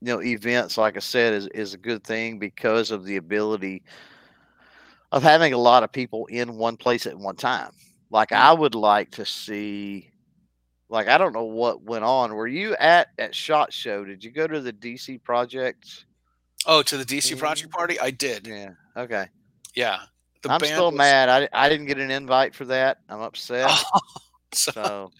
[0.00, 3.82] you know, events, like I said, is, is a good thing because of the ability
[5.12, 7.70] of having a lot of people in one place at one time.
[8.10, 8.36] Like Mm.
[8.36, 10.10] I would like to see,
[10.88, 12.34] like I don't know what went on.
[12.34, 14.04] Were you at at Shot Show?
[14.04, 16.04] Did you go to the DC project?
[16.66, 17.38] Oh, to the DC.
[17.38, 17.98] Project Party?
[18.00, 18.46] I did.
[18.46, 18.70] Yeah.
[18.96, 19.26] Okay.
[19.74, 20.00] Yeah.
[20.42, 21.28] The I'm still was- mad.
[21.28, 22.98] I, I didn't get an invite for that.
[23.08, 23.70] I'm upset.
[24.52, 25.10] So, all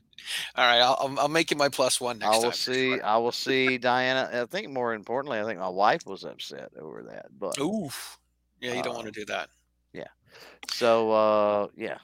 [0.56, 2.40] right, I'll, I'll- make it my plus one next time.
[2.40, 2.90] I will for see.
[2.96, 3.04] sure.
[3.04, 4.28] I will see Diana.
[4.32, 7.26] I think more importantly, I think my wife was upset over that.
[7.38, 8.18] But Oof.
[8.60, 9.48] Yeah, you don't want Uh, to do that.
[9.92, 10.08] Yeah.
[10.70, 11.98] So uh, yeah,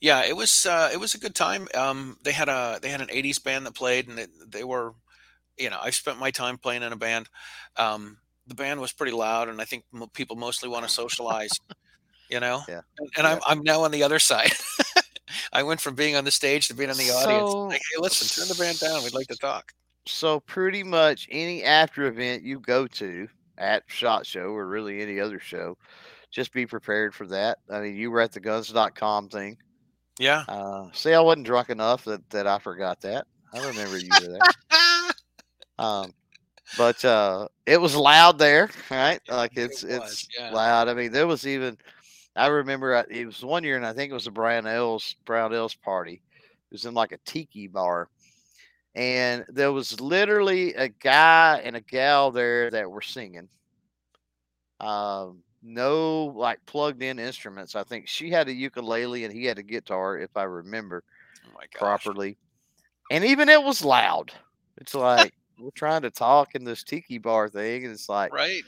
[0.00, 1.66] Yeah, it was uh, it was a good time.
[1.74, 4.92] Um, they had a they had an '80s band that played, and it, they were,
[5.58, 7.28] you know, I've spent my time playing in a band.
[7.76, 11.52] Um, the band was pretty loud, and I think people mostly want to socialize.
[12.28, 13.40] You know, Yeah, and, and I'm.
[13.46, 14.52] I'm now on the other side.
[15.52, 17.50] I went from being on the stage to being on the audience.
[17.50, 19.02] So- Like, hey, listen, turn the band down.
[19.04, 19.72] We'd like to talk.
[20.06, 25.18] so pretty much any after event you go to at Shot Show or really any
[25.18, 25.76] other show,
[26.30, 27.58] just be prepared for that.
[27.70, 29.56] I mean, you were at the guns.com thing.
[30.18, 30.44] Yeah.
[30.48, 33.26] Uh, see, I wasn't drunk enough that, that I forgot that.
[33.52, 34.40] I remember you were there.
[35.78, 36.14] Um,
[36.78, 39.20] but uh, it was loud there, right?
[39.28, 40.50] Like it it's was, it's yeah.
[40.50, 40.88] loud.
[40.88, 41.76] I mean, there was even
[42.36, 45.54] I remember uh, it was one year, and I think it was a Brownells Brown
[45.54, 46.22] L's party.
[46.32, 48.08] It was in like a tiki bar,
[48.94, 53.48] and there was literally a guy and a gal there that were singing.
[54.80, 57.74] Um, no like plugged in instruments.
[57.74, 61.02] I think she had a ukulele and he had a guitar, if I remember
[61.46, 62.38] Oh properly.
[63.10, 64.32] And even it was loud.
[64.78, 68.62] It's like we're trying to talk in this tiki bar thing, and it's like Right.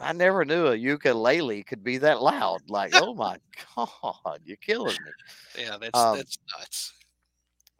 [0.00, 2.68] I never knew a ukulele could be that loud.
[2.68, 3.38] Like, oh my
[3.76, 5.12] god, you're killing me.
[5.56, 6.92] Yeah, that's Um, that's nuts.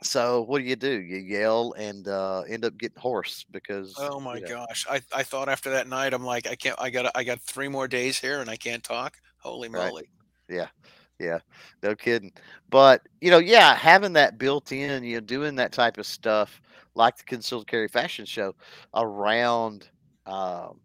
[0.03, 1.01] So what do you do?
[1.01, 4.87] You yell and uh, end up getting hoarse because Oh my you know, gosh.
[4.89, 7.69] I, I thought after that night, I'm like, I can't, I got, I got three
[7.69, 9.17] more days here and I can't talk.
[9.39, 9.93] Holy Right.
[9.93, 10.09] moly.
[10.49, 10.69] Yeah,
[11.19, 11.39] yeah,
[11.83, 12.33] no kidding.
[12.69, 16.61] But you know, yeah, having that built in, you know, doing that type of stuff
[16.95, 18.55] like the concealed carry fashion show
[18.95, 19.89] around
[20.27, 20.81] um,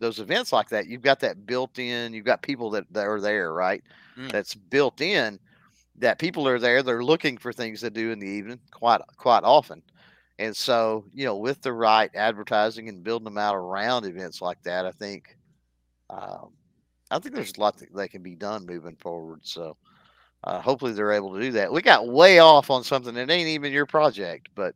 [0.00, 2.12] those events like that, you've got that built in.
[2.12, 3.82] You've got people that, that are there, right?
[4.16, 4.30] Mm.
[4.30, 5.38] That's built in.
[5.96, 6.82] That people are there.
[6.82, 9.82] They're looking for things to do in the evening quite quite often.
[10.38, 14.62] And so, you know, with the right advertising and building them out around events like
[14.62, 15.36] that, I think,
[16.10, 16.52] um,
[17.10, 19.40] I think there's a lot that, that can be done moving forward.
[19.42, 19.76] So,
[20.44, 21.72] uh, hopefully they're able to do that.
[21.72, 24.74] We got way off on something that ain't even your project, but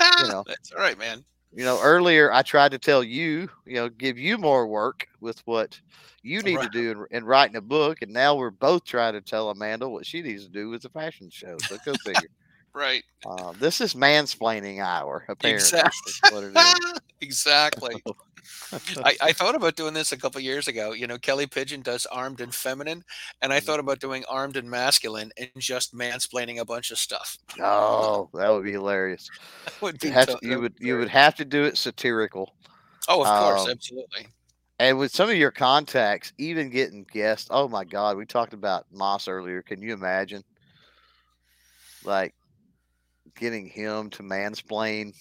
[0.00, 1.22] you know, That's all right, man.
[1.54, 5.40] You know, earlier I tried to tell you, you know, give you more work with
[5.44, 5.78] what
[6.22, 9.20] you need to do in, in writing a book, and now we're both trying to
[9.20, 11.56] tell Amanda what she needs to do with the fashion show.
[11.68, 12.28] So go figure.
[12.74, 13.02] Right.
[13.26, 15.62] uh, this is mansplaining hour, apparently.
[15.62, 16.10] Exactly.
[16.10, 17.00] is what it is.
[17.20, 18.02] exactly.
[19.04, 20.92] I, I thought about doing this a couple years ago.
[20.92, 23.04] You know, Kelly Pigeon does armed and feminine,
[23.40, 23.60] and I Mhm.
[23.60, 27.38] thought about doing armed and masculine and just mansplaining a bunch of stuff.
[27.60, 29.30] oh, that would be hilarious.
[29.64, 32.56] That would be You, to- you would would you would have to do it satirical.
[33.08, 34.28] Oh, of course, um, absolutely.
[34.78, 37.48] And with some of your contacts, even getting guests.
[37.50, 39.62] Oh my God, we talked about Mas earlier.
[39.62, 40.44] Can you imagine,
[42.02, 42.34] like,
[43.36, 45.14] getting him to mansplain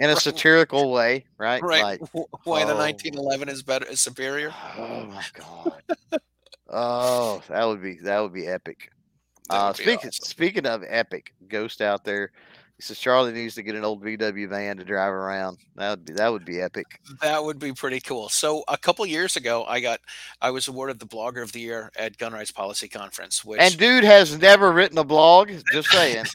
[0.00, 1.62] in a satirical way, right?
[1.62, 1.82] Right.
[1.82, 2.78] Like, Wh- Why the oh.
[2.78, 4.52] 1911 is better is superior?
[4.78, 6.20] oh my God.
[6.68, 8.90] oh, that would be that would be epic.
[9.50, 10.24] That Uh, be speaking awesome.
[10.24, 12.32] speaking of epic, Ghost out there.
[12.76, 15.58] He says Charlie needs to get an old VW van to drive around.
[15.76, 16.86] That would be that would be epic.
[17.22, 18.28] That would be pretty cool.
[18.28, 20.00] So a couple years ago, I got
[20.40, 23.76] I was awarded the Blogger of the Year at Gun Rights Policy Conference, which And
[23.78, 25.52] dude has never written a blog.
[25.72, 26.24] Just saying.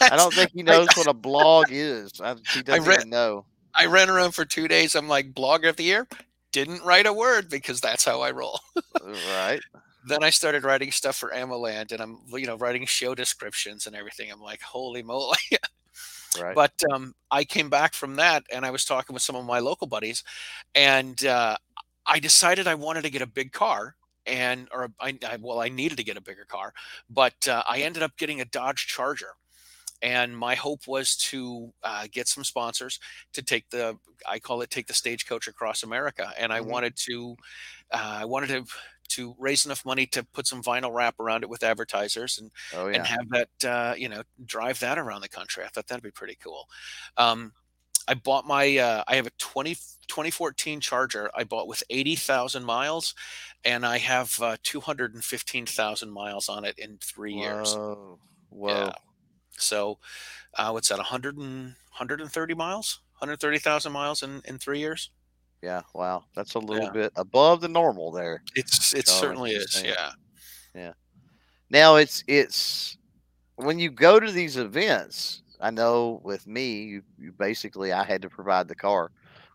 [0.00, 2.20] I don't think he knows what a blog is.
[2.20, 3.46] I, he doesn't read- even know.
[3.74, 4.94] I ran around for two days.
[4.94, 6.06] I'm like Blogger of the Year.
[6.52, 8.60] Didn't write a word because that's how I roll.
[9.02, 9.60] Right.
[10.06, 13.96] then I started writing stuff for AmmoLand, and I'm you know writing show descriptions and
[13.96, 14.30] everything.
[14.30, 15.36] I'm like, holy moly!
[16.40, 16.54] Right.
[16.54, 19.58] But um, I came back from that, and I was talking with some of my
[19.58, 20.24] local buddies,
[20.74, 21.56] and uh,
[22.06, 25.68] I decided I wanted to get a big car, and or I, I well, I
[25.68, 26.72] needed to get a bigger car,
[27.10, 29.34] but uh, I ended up getting a Dodge Charger.
[30.02, 32.98] And my hope was to uh, get some sponsors
[33.34, 36.32] to take the, I call it take the stagecoach across America.
[36.38, 36.62] And I Mhm.
[36.62, 37.36] wanted to,
[37.92, 38.66] uh, I wanted to,
[39.08, 42.88] to raise enough money to put some vinyl wrap around it with advertisers and oh
[42.92, 45.64] and have that uh, you know drive that around the country.
[45.64, 46.66] I thought that'd be pretty cool.
[47.18, 47.52] Um,
[48.08, 49.76] I bought my uh, I have a 20,
[50.08, 53.14] 2014 Charger I bought with 80,000 miles
[53.64, 57.78] and I have uh, 215,000 miles on it in 3 years.
[57.82, 58.20] Whoa.
[58.50, 58.90] Whoa.
[58.90, 58.94] Yeah.
[59.58, 59.98] So
[60.54, 63.00] uh, what's that 100 and, 130 miles?
[63.18, 65.10] 130,000 miles in in 3 years?
[65.62, 65.82] Yeah.
[65.94, 66.24] Wow.
[66.34, 66.90] That's a little Yeah.
[66.90, 68.42] bit above the normal there.
[68.56, 69.82] It's it certainly is.
[69.84, 70.12] Yeah.
[70.74, 70.92] Yeah.
[71.70, 72.96] Now it's it's
[73.56, 75.42] when you go to these events.
[75.60, 79.12] I know with me, you, you basically I had to provide the car,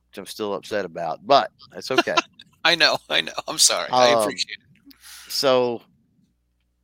[0.10, 2.15] which I'm still upset about, but that's okay.
[2.63, 2.97] I know.
[3.10, 3.33] I know.
[3.47, 3.89] I'm sorry.
[3.91, 4.95] I Um, appreciate it.
[5.27, 5.81] so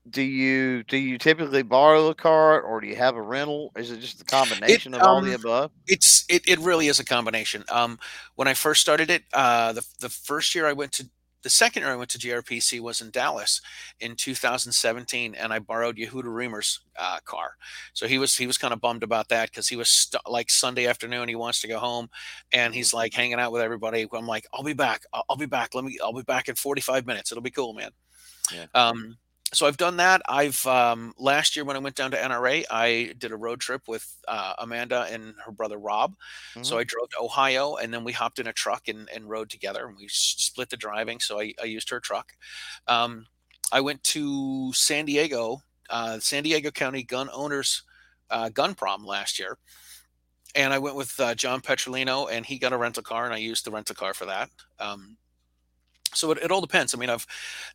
[0.09, 3.71] do you do you typically borrow a car or do you have a rental?
[3.77, 5.71] Is it just a combination of all the um, above?
[5.87, 7.63] It's it, it really is a combination.
[7.69, 7.99] Um,
[8.35, 11.09] when I first started it, uh, the the first year I went to
[11.43, 13.61] the second year I went to GRPC was in Dallas
[13.99, 17.55] in 2017, and I borrowed Yehuda Remer's uh, car.
[17.93, 20.49] So he was he was kind of bummed about that because he was st- like
[20.49, 22.09] Sunday afternoon he wants to go home,
[22.51, 24.07] and he's like hanging out with everybody.
[24.11, 25.03] I'm like, I'll be back.
[25.13, 25.75] I'll, I'll be back.
[25.75, 25.97] Let me.
[26.03, 27.31] I'll be back in 45 minutes.
[27.31, 27.91] It'll be cool, man.
[28.53, 28.65] Yeah.
[28.73, 29.17] Um,
[29.53, 30.21] so I've done that.
[30.27, 33.83] I've um, last year when I went down to NRA, I did a road trip
[33.87, 36.15] with uh, Amanda and her brother Rob.
[36.63, 39.49] So I drove to Ohio, and then we hopped in a truck and, and rode
[39.49, 41.19] together, and we split the driving.
[41.19, 42.33] So I, I used her truck.
[42.87, 43.25] Um,
[43.71, 47.83] I went to San Diego, uh, San Diego County Gun Owners
[48.29, 49.57] uh, Gun Prom last year,
[50.55, 53.37] and I went with uh, John Petrolino, and he got a rental car, and I
[53.37, 54.49] used the rental car for that.
[54.79, 55.17] Um,
[56.13, 56.93] so it, it all depends.
[56.93, 57.25] I mean, I've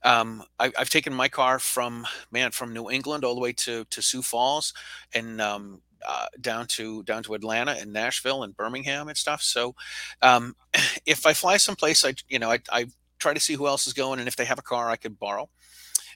[0.02, 3.84] um, I, I've taken my car from man from New England all the way to
[3.84, 4.72] to Sioux Falls,
[5.14, 9.42] and um, uh, down to down to Atlanta and Nashville and Birmingham and stuff.
[9.42, 9.74] So
[10.22, 10.54] um,
[11.06, 12.86] if I fly someplace, I you know I, I
[13.18, 15.18] try to see who else is going, and if they have a car, I could
[15.18, 15.48] borrow.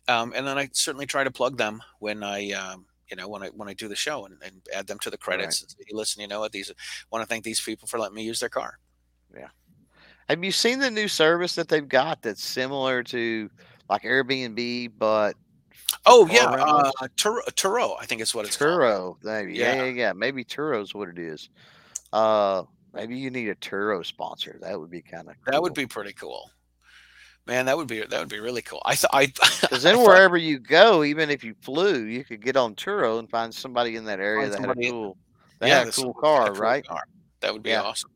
[0.08, 3.42] Um, and then I certainly try to plug them when I um, you know when
[3.42, 5.62] I when I do the show and, and add them to the credits.
[5.62, 6.52] And say, listen, you know what?
[6.52, 6.72] These
[7.11, 8.78] want to thank these people for letting me use their car.
[10.32, 13.50] Have you seen the new service that they've got that's similar to
[13.90, 15.34] like Airbnb, but
[16.06, 18.80] Oh yeah, uh, Turo, Turo, I think it's what it's called.
[18.80, 19.16] Turo?
[19.22, 19.58] Maybe.
[19.58, 19.74] Yeah.
[19.74, 19.84] Yeah.
[19.84, 21.50] yeah, yeah, Maybe Turo's what it is.
[22.14, 22.62] Uh,
[22.94, 24.56] maybe you need a Turo sponsor.
[24.62, 26.50] That would be kind of That would be pretty cool.
[27.46, 28.80] Man, that would be that would be really cool.
[28.86, 29.26] I thought I
[29.60, 32.74] because I then thought- wherever you go, even if you flew, you could get on
[32.74, 35.18] Turo and find somebody in that area that had a cool,
[35.58, 36.87] that yeah, had a cool car, cool right?
[36.87, 37.02] car.
[37.40, 37.83] That would be Yeah.
[37.83, 38.08] awesome.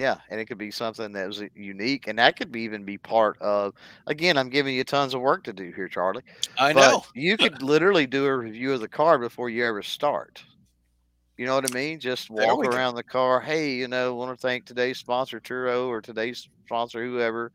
[0.00, 2.98] Yeah, and it could be something that was unique, and that could be even be
[2.98, 3.74] part of.
[4.06, 6.22] Again, I'm giving you tons of work to do here, Charlie.
[6.58, 7.04] I but know.
[7.14, 10.42] you could literally do a review of the car before you ever start.
[11.36, 12.00] You know what I mean?
[12.00, 12.68] Just walk go.
[12.68, 13.40] around the car.
[13.40, 17.52] Hey, you know, want to thank today's sponsor Turo or today's sponsor whoever.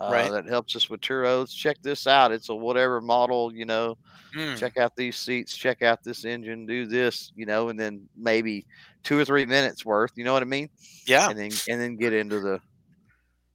[0.00, 0.30] uh, Right.
[0.30, 1.54] that helps us with Turos.
[1.54, 2.32] Check this out.
[2.32, 3.96] It's a whatever model, you know.
[4.36, 5.56] Mm, Check out these seats.
[5.56, 6.66] Check out this engine.
[6.66, 8.66] Do this, you know, and then maybe
[9.06, 10.10] two or three minutes worth.
[10.16, 10.68] You know what I mean?
[11.06, 11.30] yeah.
[11.30, 12.60] And then and then get into the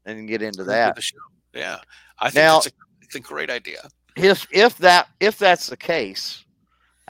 [0.06, 0.98] and get into that.
[1.54, 1.78] Yeah.
[2.18, 2.72] I think Now- that's a,
[3.02, 3.88] it's a great idea.
[4.16, 6.44] If if that if that's the case,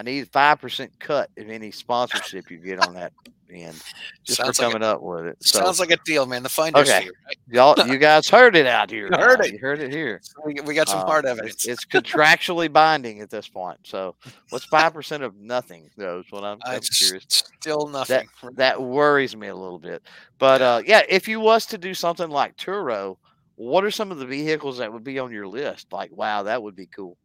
[0.01, 3.13] I need five percent cut of any sponsorship you get on that
[3.51, 3.79] end,
[4.25, 5.37] just Sounds for like a- coming up with it.
[5.41, 6.41] So Sounds like a deal, man.
[6.41, 7.01] The finder's Okay.
[7.01, 7.37] fee, right?
[7.51, 9.09] y'all, you guys heard it out here.
[9.11, 9.51] Heard it.
[9.53, 10.19] You heard it here.
[10.43, 11.67] We, we got some Uh, hard evidence.
[11.67, 13.77] It's, contractually binding at this point.
[13.85, 14.15] So,
[14.49, 15.87] what's five percent of nothing?
[15.97, 17.27] Though is what I'm, Uh, I'm curious.
[17.61, 18.27] still nothing.
[18.55, 20.01] That worries me a little bit.
[20.39, 23.17] But uh, yeah, if you was to do something like Turo,
[23.55, 25.93] what are some of the vehicles that would be on your list?
[25.93, 27.17] Like, wow, that would be cool.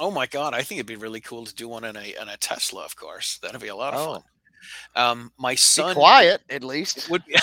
[0.00, 2.28] Oh my god, I think it'd be really cool to do one in a in
[2.28, 2.84] a Tesla.
[2.84, 4.12] Of course, that'd be a lot of Oh.
[4.14, 4.22] fun.
[4.96, 7.08] Um, my Be son quiet, at least.
[7.10, 7.34] would be,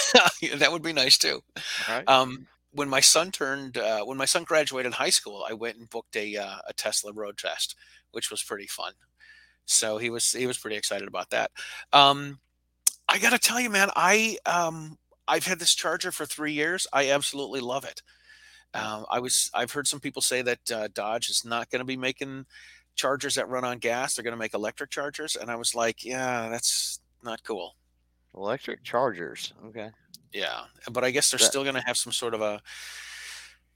[0.55, 1.41] that would be nice too.
[1.87, 2.07] Right?
[2.07, 5.89] Um, when my son turned, uh, when my son graduated high school, I went and
[5.89, 7.75] booked a uh, a Tesla road test,
[8.11, 8.93] which was pretty fun.
[9.65, 11.51] So he was he was pretty excited about that.
[11.93, 12.39] Um,
[13.07, 14.97] I got to tell you, man, I um,
[15.27, 16.87] I've had this charger for three years.
[16.91, 18.01] I absolutely love it.
[18.73, 21.85] Um, I was I've heard some people say that uh, Dodge is not going to
[21.85, 22.45] be making
[22.95, 24.15] chargers that run on gas.
[24.15, 27.75] They're going to make electric chargers, and I was like, yeah, that's not cool.
[28.35, 29.53] Electric chargers.
[29.67, 29.89] Okay.
[30.31, 30.61] Yeah,
[30.91, 32.61] but I guess they're That- still going to have some sort of a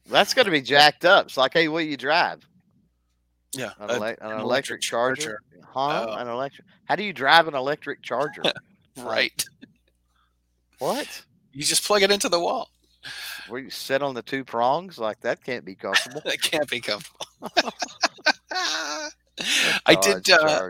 [0.09, 1.25] That's going to be jacked up.
[1.25, 2.45] It's like, hey, what do you drive?
[3.53, 5.39] yeah An, ele- an an electric, charger?
[5.65, 6.07] Huh?
[6.09, 6.13] Oh.
[6.13, 6.67] An electric.
[6.85, 8.43] How do you drive an electric charger?
[8.97, 9.43] right.
[10.79, 11.23] what?
[11.51, 12.69] You just plug it into the wall.
[13.47, 14.97] Where you sit on the two prongs?
[14.97, 16.21] Like that can't be comfortable.
[16.25, 17.25] That can't be comfortable.
[19.85, 20.29] I did.
[20.29, 20.69] Uh,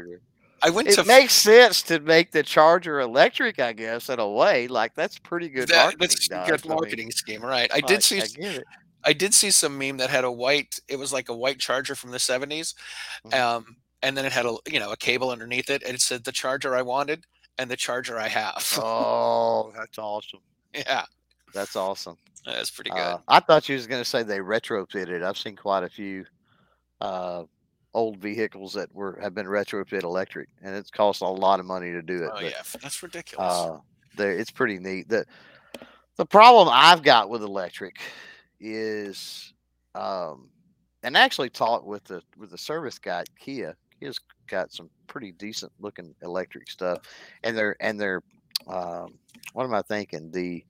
[0.61, 4.27] I went It to makes sense to make the charger electric, I guess, in a
[4.29, 4.67] way.
[4.67, 5.99] Like that's pretty good that, marketing.
[5.99, 7.69] that's a good I mean, marketing scheme, right?
[7.71, 8.21] I like, did see.
[8.21, 8.59] I.
[9.07, 10.79] I did see some meme that had a white.
[10.87, 12.73] It was like a white charger from the seventies,
[13.27, 13.33] Mhm.
[13.39, 16.23] um, and then it had a you know a cable underneath it, and it said
[16.23, 17.23] the charger I wanted
[17.59, 18.67] and the charger I have.
[18.81, 20.39] Oh, that's awesome.
[20.73, 21.05] yeah,
[21.55, 22.17] That's awesome.
[22.45, 22.99] that's pretty good.
[22.99, 25.23] Uh, I thought you was going to say they retrofitted.
[25.23, 26.25] I've seen quite a few
[26.99, 27.43] uh,
[27.93, 31.91] old vehicles that were have been retrofit electric, and it's cost a lot of money
[31.93, 32.29] to do it.
[32.33, 33.51] oh but, yeah, that's ridiculous.
[33.51, 33.77] uh,
[34.17, 35.07] there it's pretty neat.
[35.07, 35.25] The
[36.17, 37.99] the problem I've got with electric
[38.59, 39.53] is,
[39.95, 40.49] um,
[41.03, 43.75] and I actually talked with the with the service guy at Kia.
[43.97, 46.99] Kia's got some pretty decent looking electric stuff,
[47.43, 48.21] and they're and they're
[48.67, 49.17] um,
[49.53, 50.31] what am I thinking?
[50.31, 50.65] The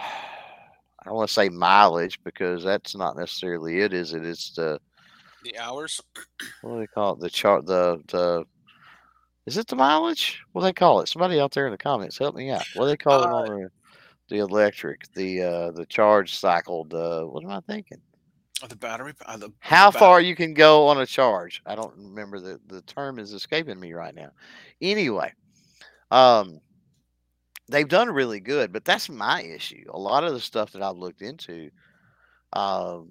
[0.00, 4.24] I don't want to say mileage because that's not necessarily it, is it?
[4.24, 4.80] It's the
[5.42, 6.00] the hours.
[6.62, 7.20] what do they call it?
[7.20, 8.44] The chart, the the.
[9.46, 10.40] Is it the mileage?
[10.52, 11.08] What do they call it?
[11.08, 12.64] Somebody out there in the comments, help me out.
[12.74, 13.70] What do they call it Uh, on the,
[14.28, 16.84] the electric, the uh the charge cycle?
[16.84, 18.00] The what am I thinking?
[18.62, 19.14] Oh, the battery.
[19.24, 21.62] Uh, the, the How bat- far you can go on a charge?
[21.64, 24.30] I don't remember the the term is escaping me right now.
[24.82, 25.32] Anyway,
[26.10, 26.60] um,
[27.70, 29.84] they've done really good, but that's my issue.
[29.90, 31.70] A lot of the stuff that I've looked into,
[32.52, 33.10] um,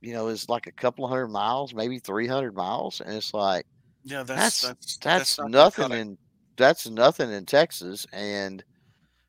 [0.00, 3.32] you know, is like a couple of hundred miles, maybe three hundred miles, and it's
[3.34, 3.64] like
[4.04, 6.18] Yeah, that's that's that's that's not nothing cut in
[6.56, 8.62] that's nothing in Texas, and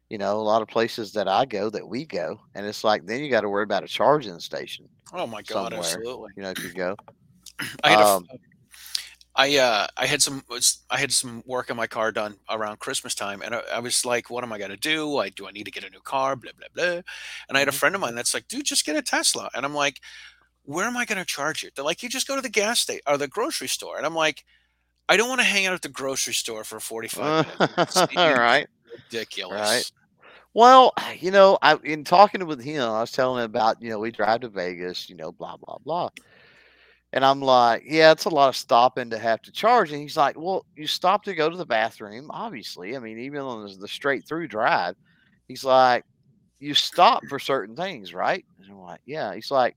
[0.09, 3.05] you know a lot of places that I go that we go, and it's like
[3.05, 4.89] then you got to worry about a charging station.
[5.13, 5.79] Oh my god, somewhere.
[5.79, 6.29] absolutely.
[6.35, 6.95] You know, if you go.
[7.83, 8.27] I had a Um,
[9.35, 12.79] I uh I had some was I had some work on my car done around
[12.79, 15.17] Christmas time, and I, I was like, "What am I gonna do?
[15.17, 16.35] I do I need to get a new car?
[16.35, 17.01] Blah blah blah."
[17.49, 17.79] And I had a Mhm.
[17.79, 19.99] friend of mine that's like, "Dude, just get a Tesla." And I'm like,
[20.63, 23.01] "Where am I gonna charge it?" They're like, "You just go to the gas station
[23.07, 24.45] or the grocery store." And I'm like,
[25.09, 28.05] "I don't want to hang out at the grocery store for 45 minutes.
[28.15, 28.67] All right.
[28.93, 29.85] ridiculous." Right.
[30.53, 33.99] Well, you know, I in talking with him, I was telling him about, you know,
[33.99, 36.09] we drive to Vegas, you know, blah blah blah.
[37.13, 39.91] And I'm like, yeah, it's a lot of stopping to have to charge.
[39.91, 42.95] And he's like, well, you stop to go to the bathroom, obviously.
[42.95, 44.95] I mean, even on the, straight through drive,
[45.47, 46.05] he's like,
[46.59, 48.43] you stop for certain things, right?
[48.59, 49.31] And I'm like, yeah.
[49.35, 49.75] He's like,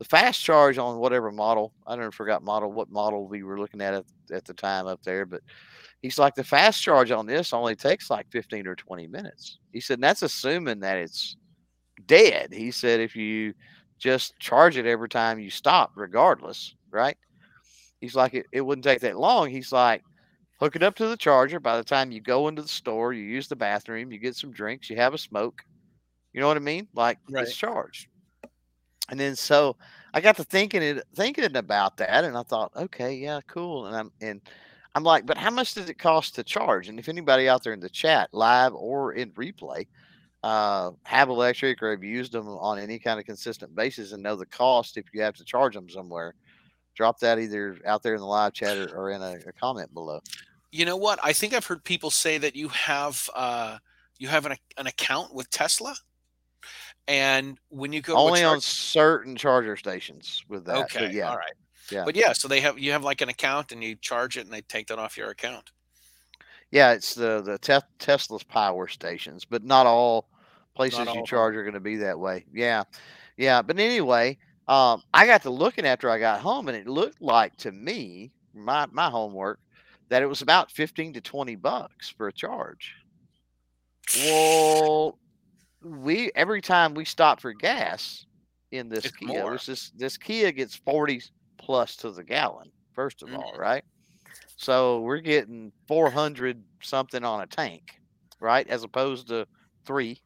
[0.00, 3.80] the fast charge on whatever model, I never forgot model, what model we were looking
[3.80, 5.42] at at, at the time up there, but
[6.00, 9.58] he's like, the fast charge on this only takes like 15 or 20 minutes.
[9.72, 11.36] He said, and that's assuming that it's
[12.06, 12.52] dead.
[12.52, 13.54] He said, if you
[14.02, 17.16] just charge it every time you stop, regardless, right?
[18.00, 19.48] He's like, it, it wouldn't take that long.
[19.50, 20.02] He's like,
[20.60, 21.60] hook it up to the charger.
[21.60, 24.52] By the time you go into the store, you use the bathroom, you get some
[24.52, 25.62] drinks, you have a smoke.
[26.32, 26.88] You know what I mean?
[26.94, 27.44] Like Right.
[27.44, 28.08] it's charged.
[29.10, 29.76] And then so
[30.14, 33.86] I got to thinking it thinking about that and I thought, okay, yeah, cool.
[33.86, 34.40] And I'm and
[34.94, 36.88] I'm like, but how much does it cost to charge?
[36.88, 39.86] And if anybody out there in the chat, live or in replay,
[40.42, 44.36] uh, have electric or have used them on any kind of consistent basis and know
[44.36, 46.34] the cost if you have to charge them somewhere,
[46.96, 49.92] drop that either out there in the live chat or, or in a, a comment
[49.94, 50.20] below.
[50.72, 51.18] You know what?
[51.22, 53.78] I think I've heard people say that you have uh,
[54.18, 55.94] you have an, an account with Tesla,
[57.06, 60.76] and when you go Only on certain charger stations with that.
[60.84, 61.30] okay, But yeah.
[61.30, 61.52] all right,
[61.90, 62.04] Yeah.
[62.04, 64.50] but yeah, so they have you have like an account and you charge it and
[64.50, 65.70] they take that off your account.
[66.70, 70.28] Yeah, it's the the te- Tesla's power stations, but not all
[70.74, 72.44] places you charge are going to be that way.
[72.52, 72.84] Yeah,
[73.36, 73.62] yeah.
[73.62, 77.56] But anyway, um, I got to looking after I got home, and it looked like
[77.58, 79.60] to me, my my homework,
[80.08, 82.94] that it was about fifteen to twenty bucks for a charge.
[84.14, 85.18] Well,
[85.82, 88.26] we every time we stop for gas
[88.70, 89.50] in this It's Kia, more.
[89.50, 91.22] this this, this Kia gets forty
[91.58, 92.70] plus to the gallon.
[92.94, 93.56] First of all, Mhm.
[93.56, 93.84] right?
[94.56, 98.00] So we're getting four hundred something on a tank,
[98.40, 98.66] right?
[98.68, 99.46] As opposed to
[99.86, 100.20] three.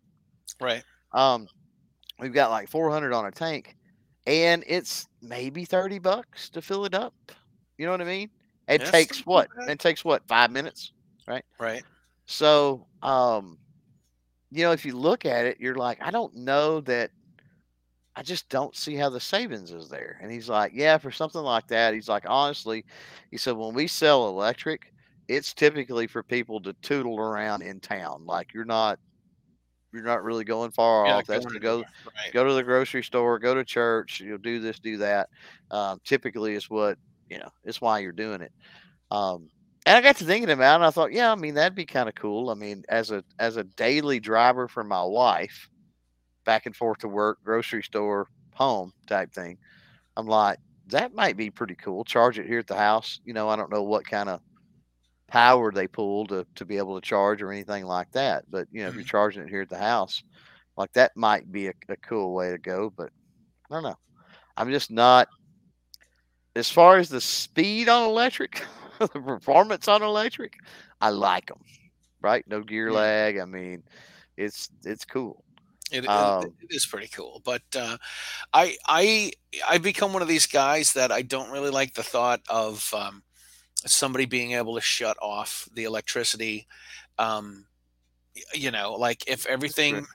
[0.61, 0.83] Right.
[1.13, 1.49] Um,
[2.19, 3.77] we've got like four hundred on a tank,
[4.27, 7.15] and it's maybe thirty bucks to fill it up.
[7.79, 8.31] You know what I mean?
[8.69, 9.49] It That's takes what?
[9.57, 9.71] bad.
[9.71, 10.27] It takes what?
[10.27, 10.93] Five minutes.
[11.29, 11.45] Right?
[11.61, 11.83] Right.
[12.27, 13.59] So, um,
[14.51, 17.11] you know, if you look at it, you're like, I don't know that.
[18.19, 20.19] I just don't see how the savings is there.
[20.23, 21.93] And he's like, Yeah, for something like that.
[21.93, 22.85] He's like, honestly,
[23.31, 24.93] he said, when we sell electric,
[25.29, 28.25] it's typically for people to tootle around in town.
[28.25, 28.99] Like you're not,
[29.97, 31.27] you're not really going far Yeah, off.
[31.27, 32.33] That's going to go Right.
[32.33, 35.29] go to the grocery store, go to church, you'll do this, do that.
[35.71, 36.99] Um, typically, is what
[37.31, 37.51] you know.
[37.65, 38.53] It's why you're doing it.
[39.11, 39.51] Um,
[39.87, 40.77] and I got to thinking about it.
[40.77, 42.51] And I thought, yeah, I mean, that'd be kind of cool.
[42.51, 45.69] I mean, as a as a daily driver for my wife,
[46.45, 49.59] back and forth to work, grocery store, home type thing.
[50.17, 52.05] I'm like, that might be pretty cool.
[52.05, 53.21] Charge it here at the house.
[53.25, 54.41] You know, I don't know what kind of
[55.29, 58.45] power they pull to to be able to charge or anything like that.
[58.51, 60.23] But you know, if you're charging it here at the house,
[60.77, 62.91] like that might be a, a cool way to go.
[62.97, 63.11] But
[63.71, 63.99] I don't know.
[64.57, 65.29] I'm just not
[66.55, 68.65] as far as the speed on electric,
[68.99, 70.55] the performance on electric.
[71.01, 71.61] I like them.
[72.21, 72.45] Right?
[72.49, 72.95] No gear Yeah.
[72.97, 73.39] lag.
[73.39, 73.83] I mean,
[74.37, 75.45] it's it's cool.
[75.93, 77.97] It, it- Um, it is pretty cool, but uh,
[78.53, 79.33] I I
[79.69, 83.23] I become one of these guys that I don't really like the thought of um,
[83.85, 86.67] somebody being able to shut off the electricity.
[87.19, 87.67] Um,
[88.55, 90.07] you know, like if everything,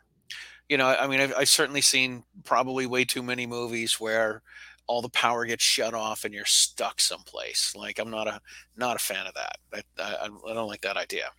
[0.69, 4.41] you know, I mean, I've, I've certainly seen probably way too many movies where
[4.87, 7.73] all the power gets shut off and you're stuck someplace.
[7.75, 8.41] Like I'm not a
[8.75, 9.57] not a fan of that.
[9.73, 11.29] I, I, I don't like that idea.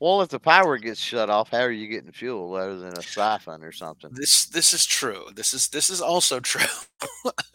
[0.00, 3.02] Well, if the power gets shut off, how are you getting fuel other than a
[3.02, 4.10] siphon or something?
[4.14, 5.26] This this is true.
[5.34, 6.62] This is this is also true.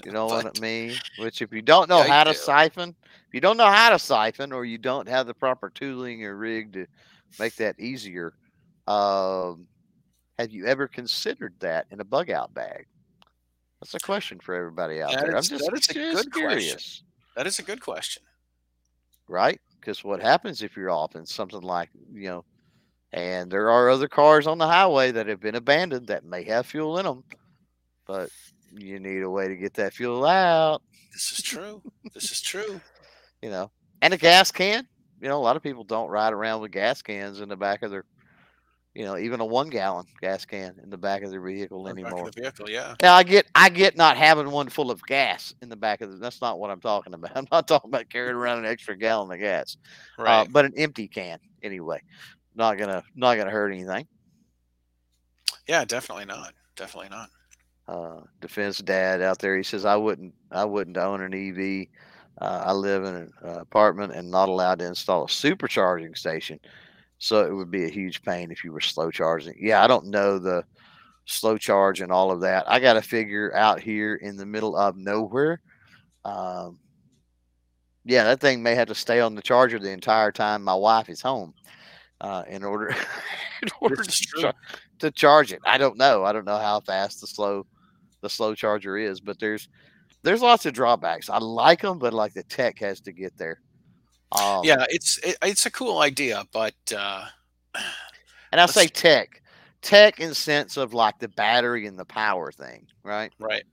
[0.05, 0.93] You know what I mean?
[1.17, 2.37] Which, if you don't know I how to do.
[2.37, 3.04] siphon, if
[3.35, 6.71] you don't know how to siphon, or you don't have the proper tooling or rig
[6.71, 6.87] to
[7.37, 8.33] make that easier,
[8.87, 9.67] um,
[10.39, 12.85] have you ever considered that in a bug out bag?
[13.81, 15.35] That's a question for everybody out That there.
[15.35, 17.05] I'm just, that is a just good question.
[17.35, 18.23] That is a good question.
[19.27, 19.59] right?
[19.81, 22.45] Because what happens if you're off in something like you know,
[23.11, 26.67] and there are other cars on the highway that have been abandoned that may have
[26.67, 27.25] fuel in them,
[28.07, 28.29] but
[28.71, 30.81] you need a way to get that fuel out.
[31.11, 31.81] This is true.
[32.13, 32.79] this is true.
[33.45, 33.69] You know,
[34.01, 34.87] and a gas can.
[35.21, 37.83] You know, a lot of people don't ride around with gas cans in the back
[37.83, 38.03] of their,
[38.95, 41.91] you know, even a one gallon gas can in the back of their vehicle of
[41.95, 42.31] anymore.
[42.31, 42.95] the vehicle, yeah.
[43.03, 46.09] Now I get, I get not having one full of gas in the back of
[46.11, 46.17] the.
[46.17, 47.31] That's not what I'm talking about.
[47.35, 49.77] I'm not talking about carrying around an extra gallon of gas,
[50.17, 50.41] Right.
[50.41, 52.01] uh, but an empty can anyway.
[52.55, 54.07] Not gonna, not gonna hurt anything.
[55.67, 56.53] yeah, definitely not.
[56.75, 57.29] Definitely not.
[57.87, 59.55] uh, defense dad out there.
[59.55, 61.87] He says, "I wouldn't, I wouldn't own an EV.
[62.39, 66.59] Uh, I live in an uh, apartment and not allowed to install a supercharging station,
[67.17, 70.07] so it would be a huge pain if you were slow charging." Yeah, I don't
[70.07, 70.63] know the
[71.25, 72.69] slow charge and all of that.
[72.69, 75.61] I got to figure out here in the middle of nowhere.
[76.23, 76.79] Um,
[78.03, 81.09] yeah, that thing may have to stay on the charger the entire time my wife
[81.09, 81.53] is home
[82.21, 82.89] uh, in order
[83.61, 84.53] in order to char-
[84.99, 85.61] to charge it.
[85.65, 86.23] I don't know.
[86.23, 87.65] I don't know how fast the slow
[88.21, 89.67] the slow charger is, but there's
[90.25, 91.29] there's lots of drawbacks.
[91.29, 93.61] I like them, but like the tech has to get there.
[94.31, 97.25] Um, yeah, it's it, it's a cool idea, but uh,
[98.51, 99.41] and I say tech,
[99.81, 103.31] tech in sense of like the battery and the power thing, right?
[103.39, 103.63] right.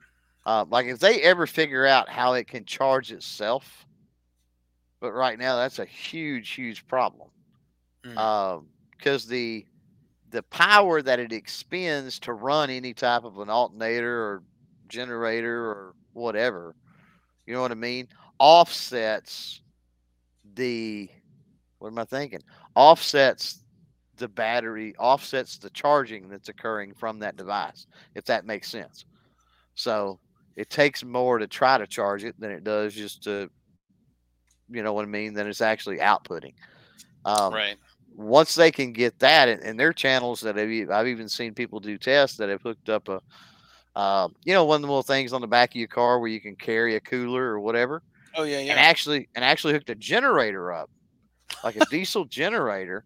[0.45, 3.87] Uh, like if they ever figure out how it can charge itself,
[5.01, 7.29] but right now that's a huge, huge problem.
[8.05, 8.65] Mm.
[8.99, 9.65] because the
[10.31, 14.43] the power that it expends to run any type of an alternator or
[14.89, 16.75] generator or whatever,
[17.47, 18.09] you know what I mean,
[18.39, 19.61] offsets
[20.55, 21.09] the
[21.79, 22.43] what am I thinking?
[22.77, 23.65] Offsets
[24.17, 29.05] the battery, offsets the charging that's occurring from that device, if that makes sense.
[29.75, 30.21] So
[30.57, 33.51] it takes more to try to charge it than it does just to,
[34.71, 36.55] you know what I mean, than it's actually outputting.
[37.25, 37.77] Um, right.
[38.15, 41.55] Once they can get that, and, and their channels that I've, e- I've even seen
[41.55, 43.21] people do tests that have hooked up a,
[43.95, 46.29] uh, you know, one of the little things on the back of your car where
[46.29, 48.03] you can carry a cooler or whatever
[48.35, 48.73] Oh yeah, yeah.
[48.73, 50.91] and actually and actually hooked a generator up,
[51.63, 53.05] like a diesel generator,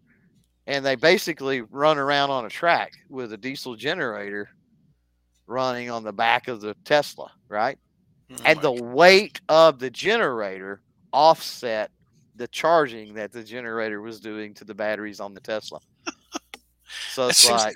[0.67, 4.49] and they basically run around on a track with a diesel generator
[5.45, 7.77] running on the back of the Tesla, right?
[8.31, 10.81] Oh and the weight of the generator
[11.13, 11.91] offset
[12.35, 15.79] the charging that the generator was doing to the batteries on the Tesla.
[17.11, 17.75] So it's like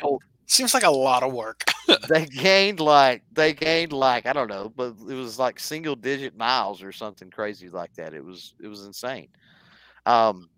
[0.51, 1.63] seems like a lot of work.
[2.09, 6.35] they gained like they gained like I don't know, but it was like single digit
[6.37, 8.13] miles or something crazy like that.
[8.13, 9.29] It was it was insane.
[10.05, 10.49] Um,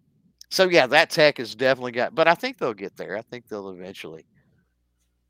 [0.49, 3.17] so yeah, that tech has definitely got, but I think they'll get there.
[3.17, 4.25] I think they'll eventually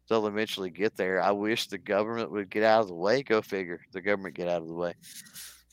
[0.09, 1.21] they'll eventually get there.
[1.21, 3.23] I wish the government would get out of the way.
[3.23, 4.93] Go figure, the government get out of the way.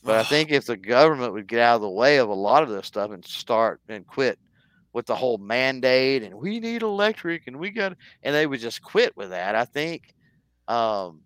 [0.03, 2.63] But I think if the government would get out of the way of a lot
[2.63, 4.37] of this stuff and start and quit
[4.93, 8.81] with the whole mandate and we need electric and we got and they would just
[8.81, 10.13] quit with that, I think
[10.67, 11.21] um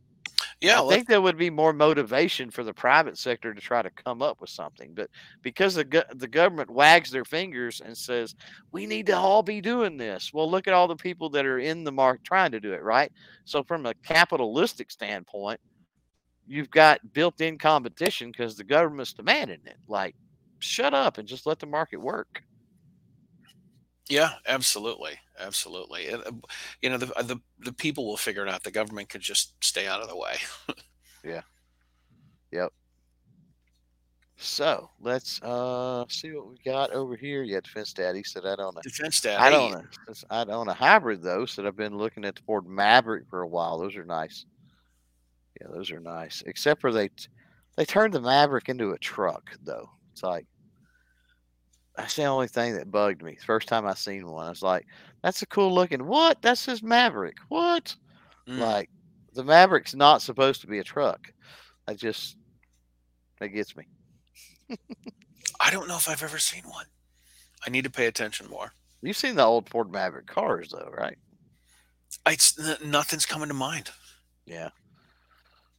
[0.62, 3.82] yeah, I let- think there would be more motivation for the private sector to try
[3.82, 4.94] to come up with something.
[4.94, 5.10] But
[5.42, 8.36] because the go- the government wags their fingers and says
[8.72, 11.60] we need to all be doing this, well, look at all the people that are
[11.60, 13.12] in the market trying to do it, right?
[13.46, 15.60] So from a capitalistic standpoint,
[16.48, 19.78] you've got built-in competition because the government's demanding it.
[19.88, 20.16] Like,
[20.60, 22.44] shut up and just let the market work.
[24.10, 26.08] Yeah, absolutely, absolutely.
[26.08, 26.32] And, uh,
[26.82, 28.64] you know, the, uh, the the people will figure it out.
[28.64, 30.36] The government could just stay out of the way.
[31.24, 31.42] Yeah.
[32.52, 32.72] Yep.
[34.38, 37.42] So let's uh see what we got over here.
[37.42, 38.82] Yeah, Defense Daddy said I don't know.
[38.84, 39.42] Defense Daddy.
[39.42, 39.84] I don't know.
[40.30, 43.48] I own a hybrid though, so I've been looking at the Ford Maverick for a
[43.48, 43.80] while.
[43.80, 44.46] Those are nice.
[45.60, 46.44] Yeah, those are nice.
[46.46, 47.28] Except for they t-
[47.78, 49.90] they turned the Maverick into a truck though.
[50.12, 50.46] It's like
[51.98, 53.38] that's the only thing that bugged me.
[53.46, 54.86] First time I seen one, I was like,
[55.24, 56.06] "That's a cool looking.
[56.06, 56.42] What?
[56.42, 57.38] That's his Maverick.
[57.50, 57.96] What?
[58.48, 58.60] Mm.
[58.60, 58.90] Like
[59.34, 61.32] the Maverick's not supposed to be a truck.
[61.88, 62.38] I just
[63.40, 63.86] that gets me.
[65.60, 66.86] I don't know if I've ever seen one.
[67.66, 68.72] I need to pay attention more.
[69.02, 71.18] You've seen the old Ford Maverick cars though, right?
[72.26, 73.92] I, it's, n- nothing's coming to mind.
[74.46, 74.70] Yeah.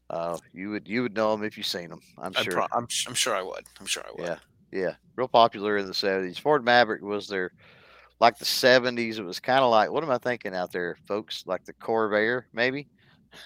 [0.08, 2.00] Uh, you would you would know them if you seen them.
[2.18, 2.52] I'm sure.
[2.52, 3.64] pro- I'm, I'm sure I would.
[3.80, 4.26] I'm sure I would.
[4.26, 4.36] Yeah,
[4.76, 6.38] yeah, real popular in the seventies.
[6.38, 7.52] Ford Maverick was their
[8.20, 9.18] like the seventies.
[9.18, 11.44] It was kind of like what am I thinking out there, folks?
[11.46, 12.88] Like the Corvair, maybe,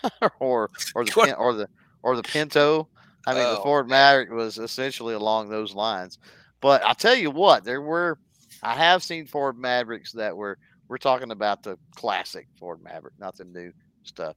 [0.41, 1.69] or or the or the
[2.03, 2.89] or the Pinto.
[3.27, 6.19] I mean, the Oh, Ford Maverick was essentially along those lines.
[6.61, 8.19] But I'll tell you what, there were
[8.63, 10.59] I have seen Ford Mavericks that were
[10.89, 13.73] we're talking about the classic Ford Maverick, not the new
[14.03, 14.37] stuff.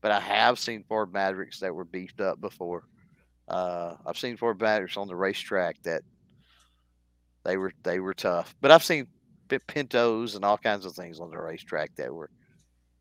[0.00, 2.84] But I have seen Ford Mavericks that were beefed up before.
[3.48, 6.02] Uh, I've seen Ford Mavericks on the racetrack that
[7.44, 8.54] they were they were tough.
[8.60, 9.06] But I've seen
[9.66, 12.30] Pintos and all kinds of things on the racetrack that were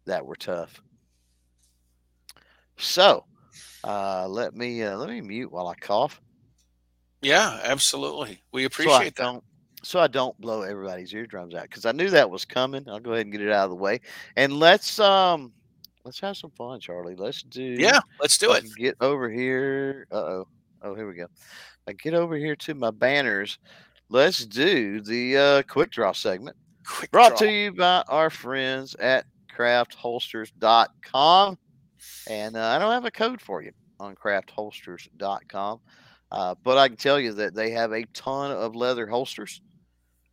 [0.06, 0.82] that were tough.
[2.78, 3.26] So,
[3.84, 6.22] uh, let me uh, let me mute while I cough.
[7.22, 8.42] Yeah, absolutely.
[8.52, 9.42] We so appreciate that.
[9.84, 12.90] so I don't blow everybody's eardrums out because I knew that was coming.
[12.90, 14.02] I'll go ahead and get it out of the way,
[14.36, 15.54] and let's um
[16.04, 17.16] let's have some fun, Charlie.
[17.16, 18.66] Let's do Yeah, let's do it.
[18.78, 20.08] Get over here.
[20.12, 20.48] Uh oh.
[20.84, 21.28] Oh, here we go.
[21.88, 23.60] I get over here to my banners.
[24.12, 27.48] Let's do the uh, quick draw segment Quick brought draw.
[27.48, 29.26] to you by our friends at
[29.58, 31.58] craftholsters.com.
[32.30, 35.80] And uh, I don't have a code for you on craftholsters.com,
[36.30, 39.62] uh, but I can tell you that they have a ton of leather holsters.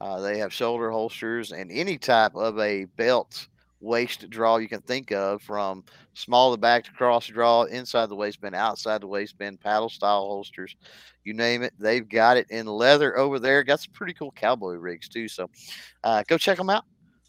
[0.01, 3.47] Uh, they have shoulder holsters and any type of a belt
[3.81, 8.17] waist draw you can think of from small to back to cross draw, inside the
[8.17, 10.77] waistband, outside the waistband, paddle style holsters,
[11.25, 11.75] you name it.
[11.79, 13.63] They've got it in leather over there.
[13.63, 15.29] Got some pretty cool cowboy rigs too.
[15.29, 15.49] So
[16.03, 16.85] uh, go check them out.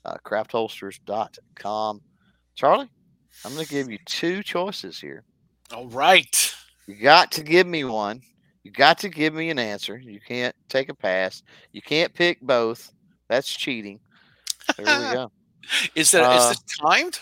[0.05, 2.01] Uh, craftholsters.com.
[2.55, 2.89] Charlie,
[3.45, 5.23] I'm going to give you two choices here.
[5.71, 6.55] All right.
[6.87, 8.21] You got to give me one.
[8.63, 9.97] You got to give me an answer.
[9.97, 11.43] You can't take a pass.
[11.71, 12.91] You can't pick both.
[13.27, 13.99] That's cheating.
[14.77, 15.31] There we go.
[15.95, 17.19] Is that is Uh, this timed?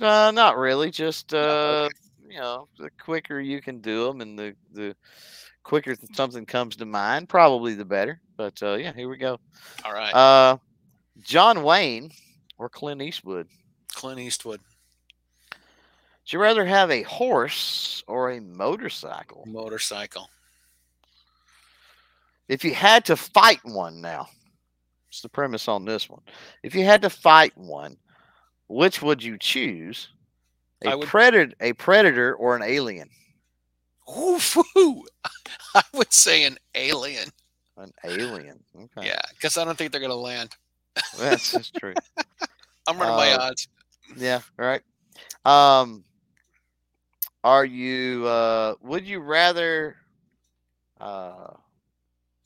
[0.00, 0.90] Uh, not really.
[0.90, 1.88] Just uh,
[2.28, 4.94] you know, the quicker you can do them, and the the
[5.62, 8.20] quicker something comes to mind, probably the better.
[8.36, 9.38] But uh, yeah, here we go.
[9.84, 10.14] All right.
[10.14, 10.58] Uh,
[11.22, 12.10] John Wayne
[12.58, 13.48] or Clint Eastwood?
[13.92, 14.60] Clint Eastwood.
[15.50, 19.44] Would you rather have a horse or a motorcycle?
[19.46, 20.28] Motorcycle.
[22.48, 24.28] If you had to fight one now,
[25.08, 26.20] It's the premise on this one.
[26.62, 27.96] If you had to fight one,
[28.68, 30.08] which would you choose?
[30.84, 33.08] A would- predator, a predator, or an alien?
[34.18, 34.56] Oof.
[35.74, 37.28] I would say an alien.
[37.76, 38.58] An alien.
[38.76, 39.06] Okay.
[39.08, 40.54] Yeah, because I don't think they're gonna land.
[41.18, 41.94] That's just true.
[42.86, 43.68] I'm running my Uh, odds.
[44.16, 44.82] Yeah, right.
[45.44, 46.04] Um
[47.44, 49.96] are you uh would you rather
[51.00, 51.52] uh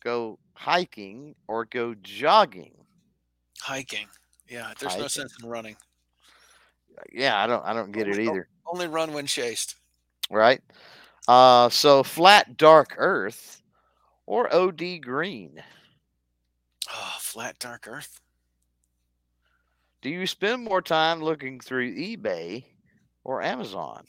[0.03, 2.73] go hiking or go jogging?
[3.61, 4.07] Hiking.
[4.49, 5.77] Yeah, there's no sense in running.
[7.13, 8.49] Yeah, I don't I don't get it either.
[8.67, 9.77] Only run when chased.
[10.31, 10.61] Right?
[11.27, 13.63] Uh so flat dark earth
[14.27, 15.61] or OD green.
[16.89, 18.21] Oh, flat dark earth.
[20.01, 22.65] Do you spend more time looking through eBay
[23.25, 24.05] or Amazon?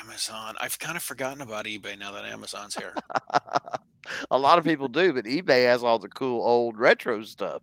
[0.00, 0.54] Amazon.
[0.60, 2.94] I've kind of forgotten about eBay now that Amazon's here.
[4.30, 7.62] a lot of people do, but eBay has all the cool old retro stuff.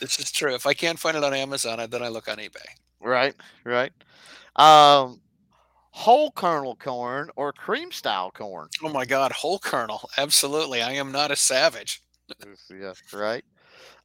[0.00, 0.54] this is true.
[0.54, 2.66] If I can't find it on Amazon, then I look on eBay.
[3.00, 3.92] Right, right.
[4.56, 5.20] Um,
[5.90, 8.68] whole kernel corn or cream style corn.
[8.82, 10.08] Oh my God, whole kernel.
[10.18, 10.82] Absolutely.
[10.82, 12.02] I am not a savage.
[12.70, 13.44] yeah, right.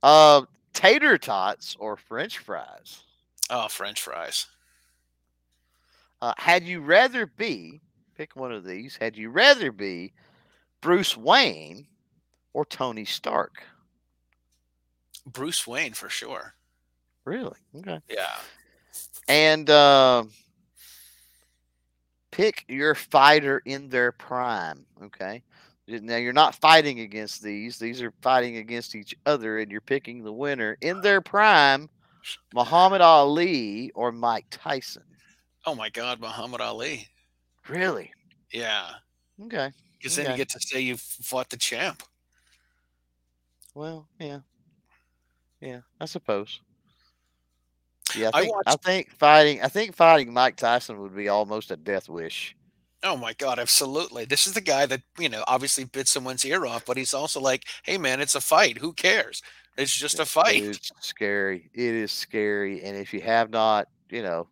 [0.01, 3.03] Uh, tater tots or French fries.
[3.49, 4.47] Oh, French fries.
[6.26, 7.80] Uh, had you rather be
[8.17, 8.97] pick one of these?
[8.99, 10.11] Had you rather be
[10.82, 11.86] Bruce Wayne
[12.51, 13.61] or Tony Stark?
[15.28, 16.55] Bruce Wayne for sure.
[17.26, 17.59] Really?
[17.78, 17.99] Okay.
[18.09, 18.38] Yeah.
[19.28, 20.32] And um
[22.32, 24.84] pick your fighter in their prime.
[25.03, 25.43] Okay.
[25.88, 30.23] Now you're not fighting against these; these are fighting against each other, and you're picking
[30.23, 31.88] the winner in their prime:
[32.51, 35.03] Muhammad Ali or Mike Tyson.
[35.66, 37.07] Oh my God, Muhammad Ali.
[37.68, 38.11] Really?
[38.51, 38.89] Yeah.
[39.43, 39.72] Okay.
[39.97, 42.03] Because then you get to say you fought the champ.
[43.74, 44.39] Well, yeah,
[45.59, 46.61] yeah, I suppose.
[48.16, 49.61] Yeah, I I think I, watched- think fighting.
[49.61, 52.55] I think fighting Mike Tyson would be almost a death wish.
[53.03, 54.26] Oh my God, absolutely.
[54.26, 57.39] This is the guy that, you know, obviously bit someone's ear off, but he's also
[57.39, 58.78] like, hey man, it's a fight.
[58.80, 59.41] Who cares?
[59.78, 60.63] It's just a fight.
[60.63, 61.70] It's scary.
[61.74, 62.82] It is scary.
[62.84, 64.47] And if you have not, you know,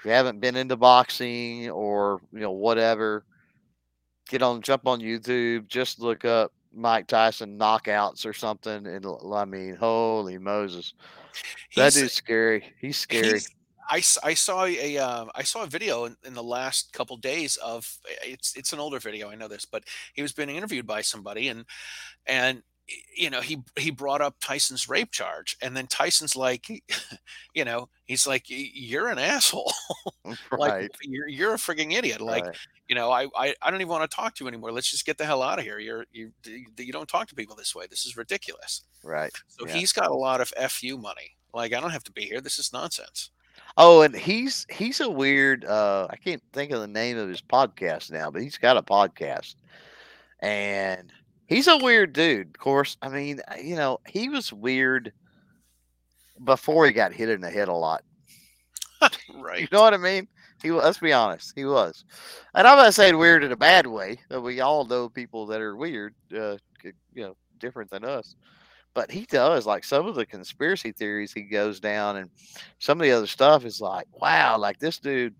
[0.00, 3.24] if you haven't been into boxing or, you know, whatever,
[4.28, 8.86] get on, jump on YouTube, just look up Mike Tyson knockouts or something.
[8.86, 10.94] And I mean, holy Moses.
[11.76, 12.64] That He's- dude's scary.
[12.80, 13.26] He's scary.
[13.26, 13.48] he's-
[13.92, 17.56] I, I saw a uh, I saw a video in, in the last couple days
[17.56, 17.84] of
[18.24, 19.82] it's it's an older video I know this but
[20.14, 21.64] he was being interviewed by somebody and
[22.26, 22.62] and
[23.16, 26.68] you know he he brought up Tyson's rape charge and then Tyson's like
[27.54, 29.72] you know he's like you're an asshole
[30.24, 30.90] like right.
[31.02, 32.56] you're you're a frigging idiot like right.
[32.88, 35.06] you know I, I I don't even want to talk to you anymore let's just
[35.06, 37.86] get the hell out of here you're you you don't talk to people this way
[37.88, 39.32] this is ridiculous Right.
[39.48, 39.74] so Yeah.
[39.74, 42.58] he's got a lot of fu money like I don't have to be here this
[42.58, 43.30] is nonsense
[43.76, 47.40] Oh, and he's he's a weird uh I can't think of the name of his
[47.40, 49.54] podcast now, but he's got a podcast.
[50.40, 51.12] And
[51.50, 52.46] he's a weird dude.
[52.46, 55.12] Of course, I mean, uh, you know, he was weird
[56.42, 58.02] before he got hit in the head a lot.
[59.34, 60.26] right You know what I mean?
[60.62, 62.04] He let's be honest, he was.
[62.54, 64.18] And I'm not saying weird in a bad way.
[64.30, 68.36] We all know people that are weird, uh, you know, different than us.
[68.92, 72.30] But he does like some of the conspiracy theories he goes down, and
[72.78, 75.34] some of the other stuff is like, wow, like this dude,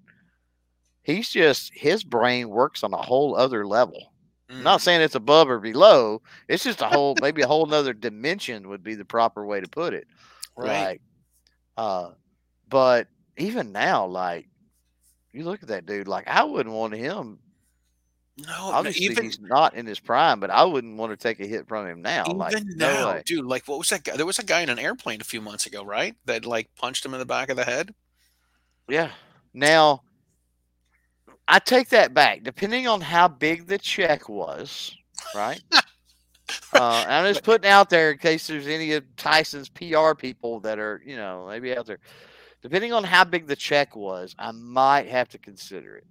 [1.02, 4.12] he's just his brain works on a whole other level.
[4.50, 4.82] I'm not Mm.
[4.84, 6.22] saying it's above or below.
[6.48, 9.68] It's just a whole, maybe a whole nother dimension would be the proper way to
[9.68, 10.06] put it.
[10.56, 11.02] right Like,
[11.76, 12.10] uh,
[12.68, 14.48] but even now, like,
[15.32, 17.38] you look at that dude, like, I wouldn't want him.
[18.36, 21.46] No, Obviously, even he's not in his prime, but I wouldn't want to take a
[21.46, 22.24] hit from him now.
[22.24, 23.44] even like, now, no dude.
[23.44, 24.16] Like, what was that guy?
[24.16, 26.16] There was a guy in an airplane a few months ago, right?
[26.24, 27.94] That like punched him in the back of the head.
[28.88, 29.10] Yeah.
[29.52, 30.02] Now,
[31.50, 32.44] I take that back.
[32.44, 34.96] Depending on how big the check was,
[35.34, 35.60] right?
[35.72, 35.80] uh,
[37.08, 41.02] I'm just putting out there in case there's any of Tyson's PR people that are,
[41.04, 41.98] you know, maybe out there.
[42.62, 46.06] Depending on how big the check was, I might have to consider it.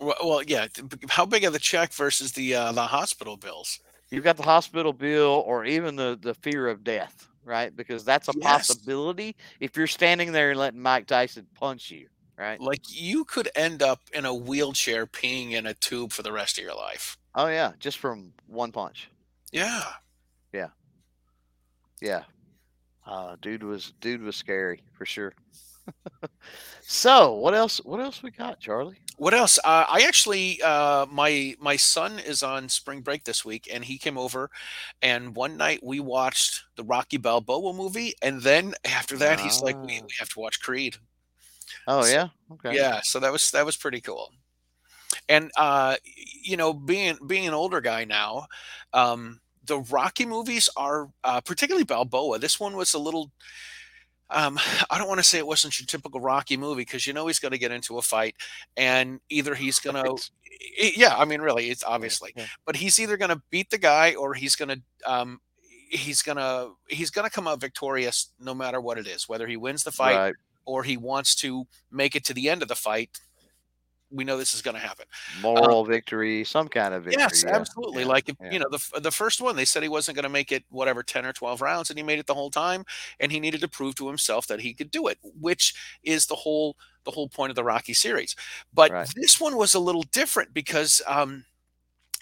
[0.00, 0.66] Well, well yeah.
[1.08, 3.78] How big are the check versus the uh, the hospital bills?
[4.10, 7.74] You've got the hospital bill or even the, the fear of death, right?
[7.74, 8.42] Because that's a Yes.
[8.42, 12.08] possibility if you're standing there and letting Mike Tyson punch you,
[12.38, 12.60] right?
[12.60, 16.58] Like, you could end up in a wheelchair peeing in a tube for the rest
[16.58, 17.16] of your life.
[17.34, 19.10] Oh, yeah, just from one punch.
[19.52, 19.84] Yeah.
[20.52, 20.68] Yeah.
[22.00, 22.24] Yeah.
[23.06, 25.32] Uh, dude was dude was scary for sure.
[26.82, 27.78] So what else?
[27.78, 28.98] What else we got, Charlie?
[29.16, 29.58] What else?
[29.64, 33.98] Uh, I actually, uh, my my son is on spring break this week, and he
[33.98, 34.50] came over,
[35.02, 39.76] and one night we watched the Rocky Balboa movie, and then after that, he's like,
[39.84, 40.04] "We, Ah.
[40.06, 40.96] we have to watch Creed."
[41.86, 42.28] Oh So- yeah.
[42.52, 42.74] Okay.
[42.76, 44.32] Yeah, so that was that was pretty cool.
[45.28, 45.96] And uh,
[46.42, 48.46] you know, being being an older guy now,
[48.92, 52.38] um, the Rocky movies are uh, particularly Balboa.
[52.38, 53.30] This one was a little.
[54.30, 54.58] Um,
[54.90, 57.38] I don't want to say it wasn't your typical Rocky movie because you know he's
[57.40, 58.36] going to get into a fight,
[58.76, 60.30] and either he's going to,
[60.96, 62.46] yeah, I mean, really, it's obviously, Yeah.
[62.64, 64.80] but he's either going to beat the guy or he's going to,
[65.10, 65.40] um,
[65.88, 69.84] he's gonna he's gonna come out victorious no matter what it is, whether he wins
[69.84, 70.34] the fight Right.
[70.66, 73.18] Or he wants to make it to the end of the fight.
[74.08, 75.06] We know this is going to happen.
[75.42, 77.20] Moral victory, some kind of victory.
[77.22, 78.02] Yes, yeah, absolutely.
[78.02, 78.52] yeah, Like if, yeah.
[78.52, 81.02] you know, the the first one, they said he wasn't going to make it whatever
[81.02, 82.84] ten or twelve rounds, and he made it the whole time,
[83.18, 86.36] and he needed to prove to himself that he could do it, which is the
[86.36, 88.36] whole the whole point of the Rocky series.
[88.72, 89.08] But Right.
[89.16, 91.44] this one was a little different because um,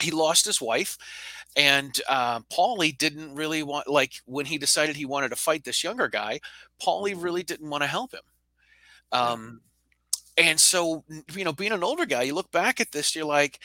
[0.01, 0.97] he lost his wife,
[1.55, 5.85] and uh, Paulie didn't really want like when he decided he wanted to fight this
[5.85, 6.41] younger guy.
[6.83, 8.23] Paulie really didn't want to help him.
[9.15, 9.63] Um,
[10.39, 11.05] and so,
[11.35, 13.61] you know, being an older guy, you look back at this, you're like,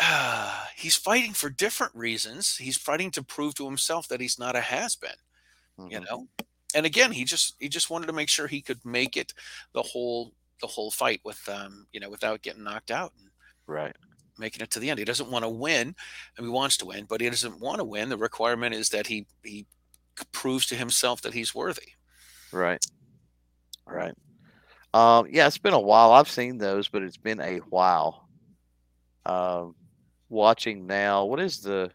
[0.00, 2.56] ah, he's fighting for different reasons.
[2.56, 5.16] He's fighting to prove to himself that he's not a has been,
[5.88, 6.08] you Mhm.
[6.10, 6.28] know.
[6.74, 9.34] And again, he just he just wanted to make sure he could make it
[9.74, 13.30] the whole the whole fight with um you know without getting knocked out and
[13.66, 13.96] Right.
[14.38, 14.98] making it to the end.
[14.98, 15.94] He doesn't want to win,
[16.36, 18.08] and he wants to win, but he doesn't want to win.
[18.08, 19.66] The requirement is that he he
[20.32, 21.92] proves to himself that he's worthy.
[22.52, 22.80] Right.
[23.86, 24.14] Right.
[24.96, 26.12] Um, yeah, it's been a while.
[26.12, 28.26] I've seen those, but it's been a while.
[29.26, 29.74] Um,
[30.30, 31.90] watching now, what is the?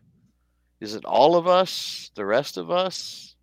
[0.80, 2.12] Is it all of us?
[2.14, 3.36] The rest of us?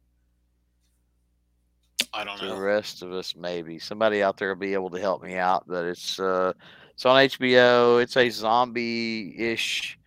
[2.15, 2.55] I don't know.
[2.55, 5.65] The rest of us, maybe somebody out there will be able to help me out.
[5.67, 6.53] But it's uh,
[6.95, 8.01] it's on HBO.
[8.01, 9.99] It's a zombie-ish,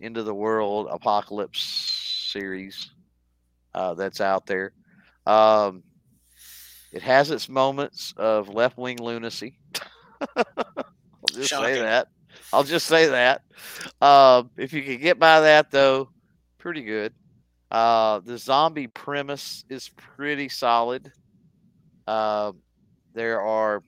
[0.00, 1.60] end of the world apocalypse
[2.30, 2.92] series
[3.74, 4.74] uh, that's out there.
[5.26, 5.82] Um,
[6.92, 9.58] it has its moments of left-wing lunacy.
[10.36, 10.44] I'll
[11.32, 12.08] just say that.
[12.52, 13.42] I'll just say that.
[14.00, 16.10] Um, if you could get by that, though,
[16.58, 17.12] pretty good.
[17.70, 21.12] Uh, the zombie premise is pretty solid.
[22.06, 22.52] Uh,
[23.14, 23.82] there are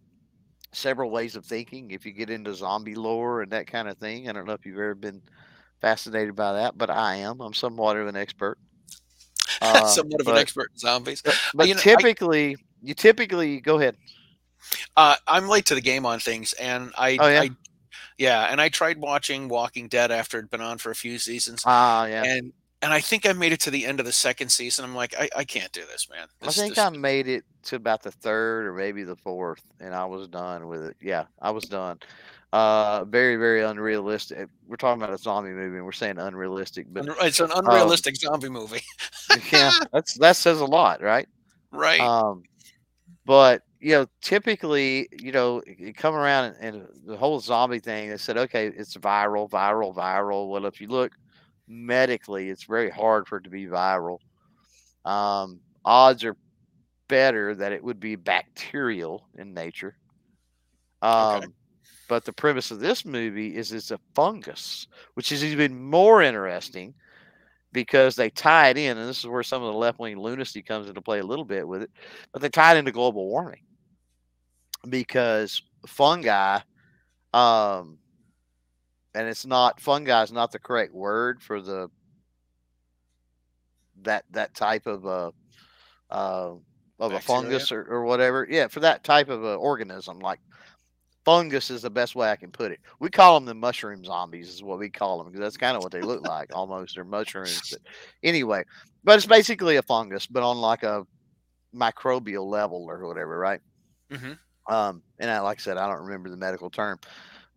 [0.73, 4.29] several ways of thinking if you get into zombie lore and that kind of thing.
[4.29, 5.21] I don't know if you've ever been
[5.81, 7.41] fascinated by that, but I am.
[7.41, 8.59] I'm somewhat of an expert.
[9.61, 11.21] Uh, Somewhat of an expert in zombies.
[11.23, 13.97] But, but you know, I- typically, you typically go ahead.
[14.97, 17.41] Uh, I'm late to the game on things, and I, Oh, yeah?
[17.43, 17.51] I,
[18.19, 21.63] yeah, and I tried watching Walking Dead after it'd been on for a few seasons,
[21.67, 22.25] Ah, yeah.
[22.25, 24.85] and and I think I made it to the end of the second season.
[24.85, 26.27] I'm like, I, I can't do this, man.
[26.43, 29.95] I think this- I made it to about the third or maybe the fourth, and
[29.95, 30.97] I was done with it.
[31.01, 32.01] Yeah, I was done.
[32.53, 34.49] Uh, very, very unrealistic.
[34.69, 38.17] We're talking about a zombie movie, and we're saying unrealistic, but it's an um, unrealistic
[38.17, 38.83] zombie movie,
[39.53, 41.29] yeah, that's that says a lot, right?
[41.73, 42.01] right?
[42.01, 42.43] Um,
[43.25, 48.11] but you know, typically, you know, you come around and, and the whole zombie thing.
[48.11, 50.49] They said, okay, it's viral, viral, viral.
[50.49, 51.13] Well, if you look
[51.67, 54.19] medically, it's very hard for it to be viral.
[55.05, 56.37] Um, odds are
[57.09, 59.97] better that it would be bacterial in nature.
[61.03, 61.47] Um, Okay.
[62.09, 66.95] But the premise of this movie is it's a fungus, which is even more interesting
[67.73, 70.63] because they tie it in, and this is where some of the left wing lunacy
[70.63, 71.91] comes into play a little bit with it,
[72.33, 73.63] but they tie it into global warming
[74.89, 76.59] because fungi,
[77.33, 77.99] um,
[79.15, 81.89] and it's not fungi is not the correct word for the
[84.03, 85.33] that that type of a
[86.11, 86.55] uh,
[86.99, 88.47] of a fungus or, or whatever.
[88.49, 90.41] Yeah, for that type of a organism, like
[91.25, 92.81] fungus is the best way I can put it.
[93.01, 95.83] We call them the mushroom zombies, is what we call them because that's kind of
[95.83, 96.51] what they look like.
[96.55, 97.81] Almost they're mushrooms, but
[98.23, 98.65] anyway,
[99.05, 101.07] but it's basically a fungus, but on like a
[101.75, 103.61] microbial level or whatever, right?
[104.11, 106.99] hmm Um, and I, like I said, I don't remember the medical term,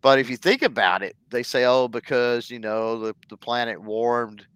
[0.02, 3.80] but if you think about it, they say, oh, because you know the the planet
[3.80, 4.46] warmed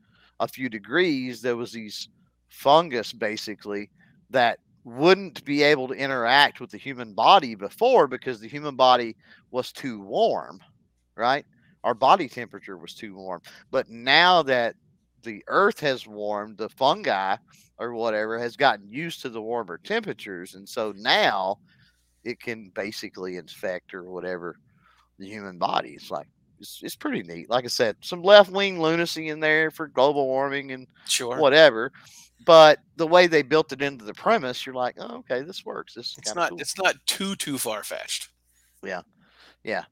[0.41, 2.09] a few degrees, there was these
[2.49, 3.91] fungus basically
[4.31, 9.17] that wouldn't be able to interact with the human body before because the human body
[9.51, 10.61] was too warm,
[11.17, 11.45] right?
[11.85, 13.43] Our body temperature was too warm.
[13.71, 14.77] But now that
[15.23, 17.37] the earth has warmed, the fungi
[17.79, 20.55] or whatever has gotten used to the warmer temperatures.
[20.55, 21.59] And so now
[22.25, 24.57] it can basically infect or whatever
[25.19, 25.91] the human body.
[25.91, 26.29] It's like
[26.59, 27.49] it's, it's pretty neat.
[27.49, 31.39] Like I said, some left wing lunacy in there for global warming and Sure.
[31.39, 31.91] whatever.
[32.47, 35.95] But the way they built it into the premise, you're like, oh, okay, this works.
[35.95, 36.51] This is It's not.
[36.51, 36.61] cool.
[36.61, 38.29] It's not too too far fetched.
[38.83, 39.03] Yeah,
[39.63, 39.85] yeah.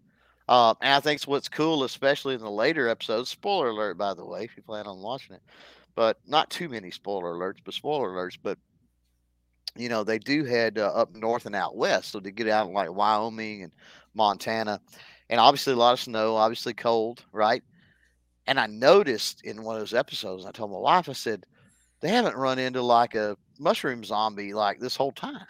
[0.48, 4.24] Uh, and I think what's cool, especially in the later episodes, spoiler alert, by the
[4.24, 5.42] way, if you plan on watching it,
[5.94, 8.38] but not too many spoiler alerts, but spoiler alerts.
[8.42, 8.58] But,
[9.76, 12.12] you know, they do head uh, up north and out west.
[12.12, 13.72] So to get out like Wyoming and
[14.14, 14.80] Montana.
[15.28, 17.62] And obviously, a lot of snow, obviously cold, right?
[18.46, 21.44] And I noticed in one of those episodes, I told my wife, I said,
[22.00, 25.46] they haven't run into like a mushroom zombie like this whole time.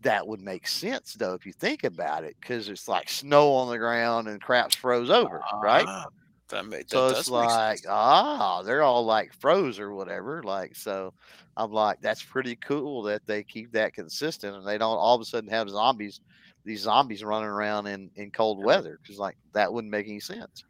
[0.00, 3.70] That would make sense though if you think about it because it's like snow on
[3.70, 5.86] the ground and crap's froze over right?
[5.86, 6.06] Ah,
[6.48, 11.14] That, ma- that so it's like ah they're all like froze or whatever like so
[11.56, 15.20] i'm like that's pretty cool that they keep that consistent and they don't all of
[15.20, 16.20] a sudden have zombies
[16.64, 20.64] these zombies running around in in cold weather because like that wouldn't make any sense.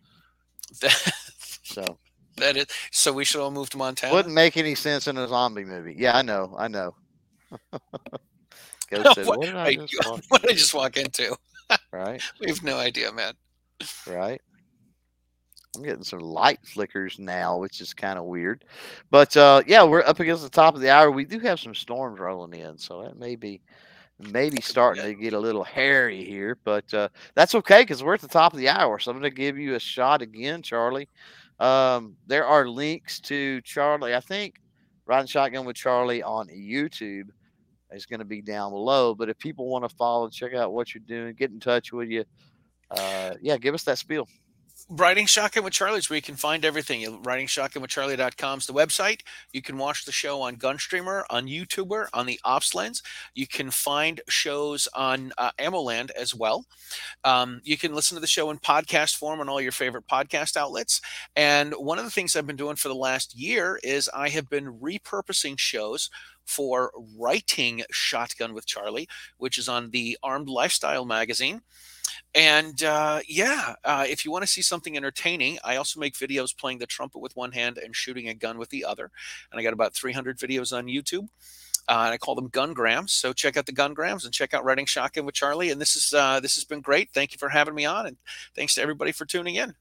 [1.65, 1.99] So
[2.43, 2.67] that is.
[2.91, 4.15] So we should all move to Montana.
[4.15, 6.95] wouldn't make any sense in a zombie movie yeah i know i know
[9.15, 11.37] said, What- what did I Right, just walk what I into?" just walk into?
[11.93, 13.35] right We have no idea, man.
[14.07, 14.41] right?
[15.77, 18.65] I'm getting some light flickers now, which is kind of weird.
[19.11, 21.11] But uh, yeah, we're up against the top of the hour.
[21.11, 23.63] We do have some storms rolling in, so that may be
[24.19, 26.59] maybe starting to get a little hairy here.
[26.63, 28.99] But uh, that's okay because we're at the top of the hour.
[28.99, 31.09] So I'm going to give you a shot again, Charlie.
[31.61, 34.15] Um, there are links to Charlie.
[34.15, 34.61] I think
[35.07, 37.29] riding shotgun with Charlie on YouTube
[37.93, 39.15] is going to be down below.
[39.15, 42.09] But if people want to follow, check out what you're doing, get in touch with
[42.09, 42.25] you.
[42.91, 44.27] Uh, yeah, give us that spiel.
[44.95, 47.01] Riding Shotgun with Charlie's where you can find everything.
[47.23, 49.21] RidingShotgunWithCharlie.com is the website.
[49.51, 53.03] You can watch the show on Gunstreamer, on YouTuber, on the Ops Lens.
[53.33, 56.67] You can find shows on uh, AmmoLand as well.
[57.25, 60.59] Um, you can listen to the show in podcast form on all your favorite podcast
[60.59, 61.01] outlets.
[61.35, 64.51] And one of the things I've been doing for the last year is I have
[64.51, 66.11] been repurposing shows
[66.45, 71.63] for Riding Shotgun with Charlie, which is on the Armed Lifestyle magazine.
[72.35, 76.57] And uh, yeah, uh, if you want to see something entertaining, I also make videos
[76.57, 79.11] playing the trumpet with one hand and shooting a gun with the other.
[79.51, 81.29] And I got about 300 videos on YouTube.
[81.89, 83.11] Uh, and I call them gungrams.
[83.11, 85.71] So check out the gungrams and check out Riding Shotgun with Charlie.
[85.71, 87.11] And this is uh, this has been great.
[87.13, 88.17] Thank you for having me on, and
[88.55, 89.75] thanks to everybody for tuning in.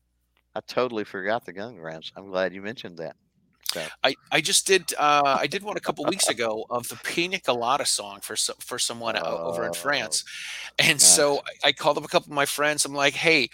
[0.55, 2.11] I totally forgot the gun grams.
[2.17, 3.15] I'm glad you mentioned that.
[3.71, 6.97] So I, I just did uh, I did one a couple weeks ago of the
[7.03, 10.23] Pina Colada song for some for someone o- over in Oh, France,
[10.79, 12.85] and so I, I called up a couple of my friends.
[12.85, 13.49] I'm like, hey,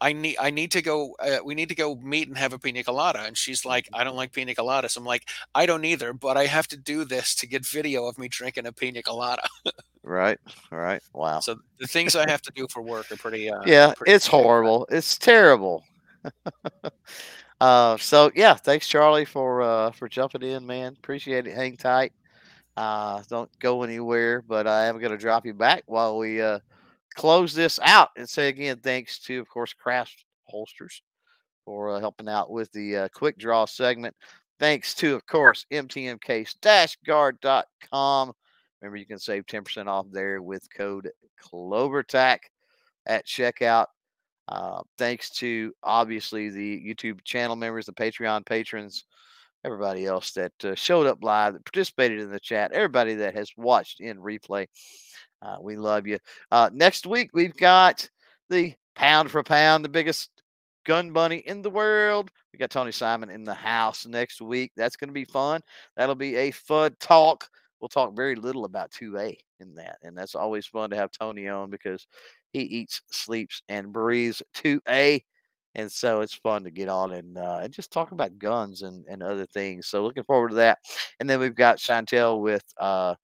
[0.00, 1.14] I need I need to go.
[1.20, 3.20] Uh, we need to go meet and have a pina colada.
[3.24, 4.96] And she's like, I don't like pina coladas.
[4.96, 8.18] I'm like, I don't either, but I have to do this to get video of
[8.18, 9.42] me drinking a pina colada.
[10.02, 10.38] right,
[10.70, 11.02] right.
[11.12, 11.40] Wow.
[11.40, 13.50] So the things I have to do for work are pretty.
[13.50, 14.30] Uh, yeah, pretty it's crazy.
[14.42, 14.86] horrible.
[14.90, 15.84] It's terrible.
[17.64, 20.94] uh, so yeah, thanks Charlie for uh, for jumping in, man.
[20.98, 21.54] Appreciate it.
[21.54, 22.12] Hang tight.
[22.76, 26.58] Uh, don't go anywhere, but I am going to drop you back while we uh,
[27.14, 31.00] close this out and say again, thanks to of course Craft Holsters
[31.64, 34.14] for uh, helping out with the uh, quick draw segment.
[34.60, 38.32] Thanks to of course mtmcase-gard.com.
[38.82, 41.10] Remember, you can save 10% off there with code
[41.42, 42.40] CloverTac
[43.06, 43.86] at checkout.
[44.48, 49.04] Uh, thanks to obviously the YouTube channel members, the Patreon patrons,
[49.64, 53.50] everybody else that uh, showed up live, that participated in the chat, everybody that has
[53.56, 54.66] watched in replay.
[55.40, 56.18] Uh, we love you.
[56.50, 58.08] Uh, next week, we've got
[58.50, 60.30] the pound for pound, the biggest
[60.84, 62.30] gun bunny in the world.
[62.52, 64.72] We got Tony Simon in the house next week.
[64.76, 65.60] That's going to be fun.
[65.96, 67.48] That'll be a fun talk.
[67.80, 69.98] We'll talk very little about 2A in that.
[70.02, 72.06] And that's always fun to have Tony on because
[72.54, 75.22] he eats, sleeps, and breathes 2A.
[75.74, 79.04] And so it's fun to get on and uh, and just talk about guns and,
[79.08, 79.88] and other things.
[79.88, 80.78] So looking forward to that.
[81.18, 83.16] And then we've got Chantel with uh,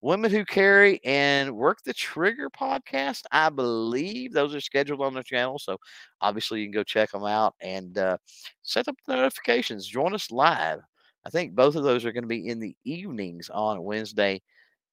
[0.00, 3.22] Women Who Carry and Work the Trigger podcast.
[3.30, 5.60] I believe those are scheduled on the channel.
[5.60, 5.78] So
[6.20, 8.16] obviously you can go check them out and uh,
[8.62, 9.86] set up the notifications.
[9.86, 10.80] Join us live.
[11.24, 14.42] I think both of those are going to be in the evenings on Wednesday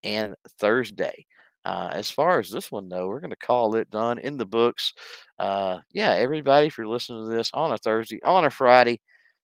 [0.04, 1.26] and Thursday.
[1.66, 4.46] Uh, as far as this one, though, we're going to call it done in the
[4.46, 4.94] books.
[5.38, 9.00] Uh, yeah, everybody, if you're listening to this on a Thursday, on a Friday,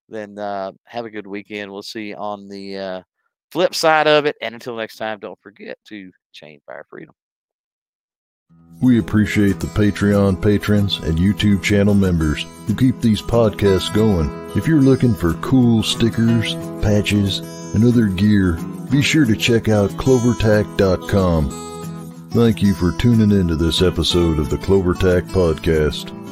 [0.09, 1.71] then uh, have a good weekend.
[1.71, 3.01] We'll see you on the uh,
[3.51, 4.35] flip side of it.
[4.41, 7.13] And until next time, don't forget to chain fire freedom.
[8.81, 14.29] We appreciate the Patreon patrons and YouTube channel members who keep these podcasts going.
[14.55, 17.39] If you're looking for cool stickers, patches,
[17.73, 18.59] and other gear,
[18.91, 21.64] be sure to check out clovertac.com.
[22.35, 26.24] Thank you for tuning into this episode of the CloverTac Podcast.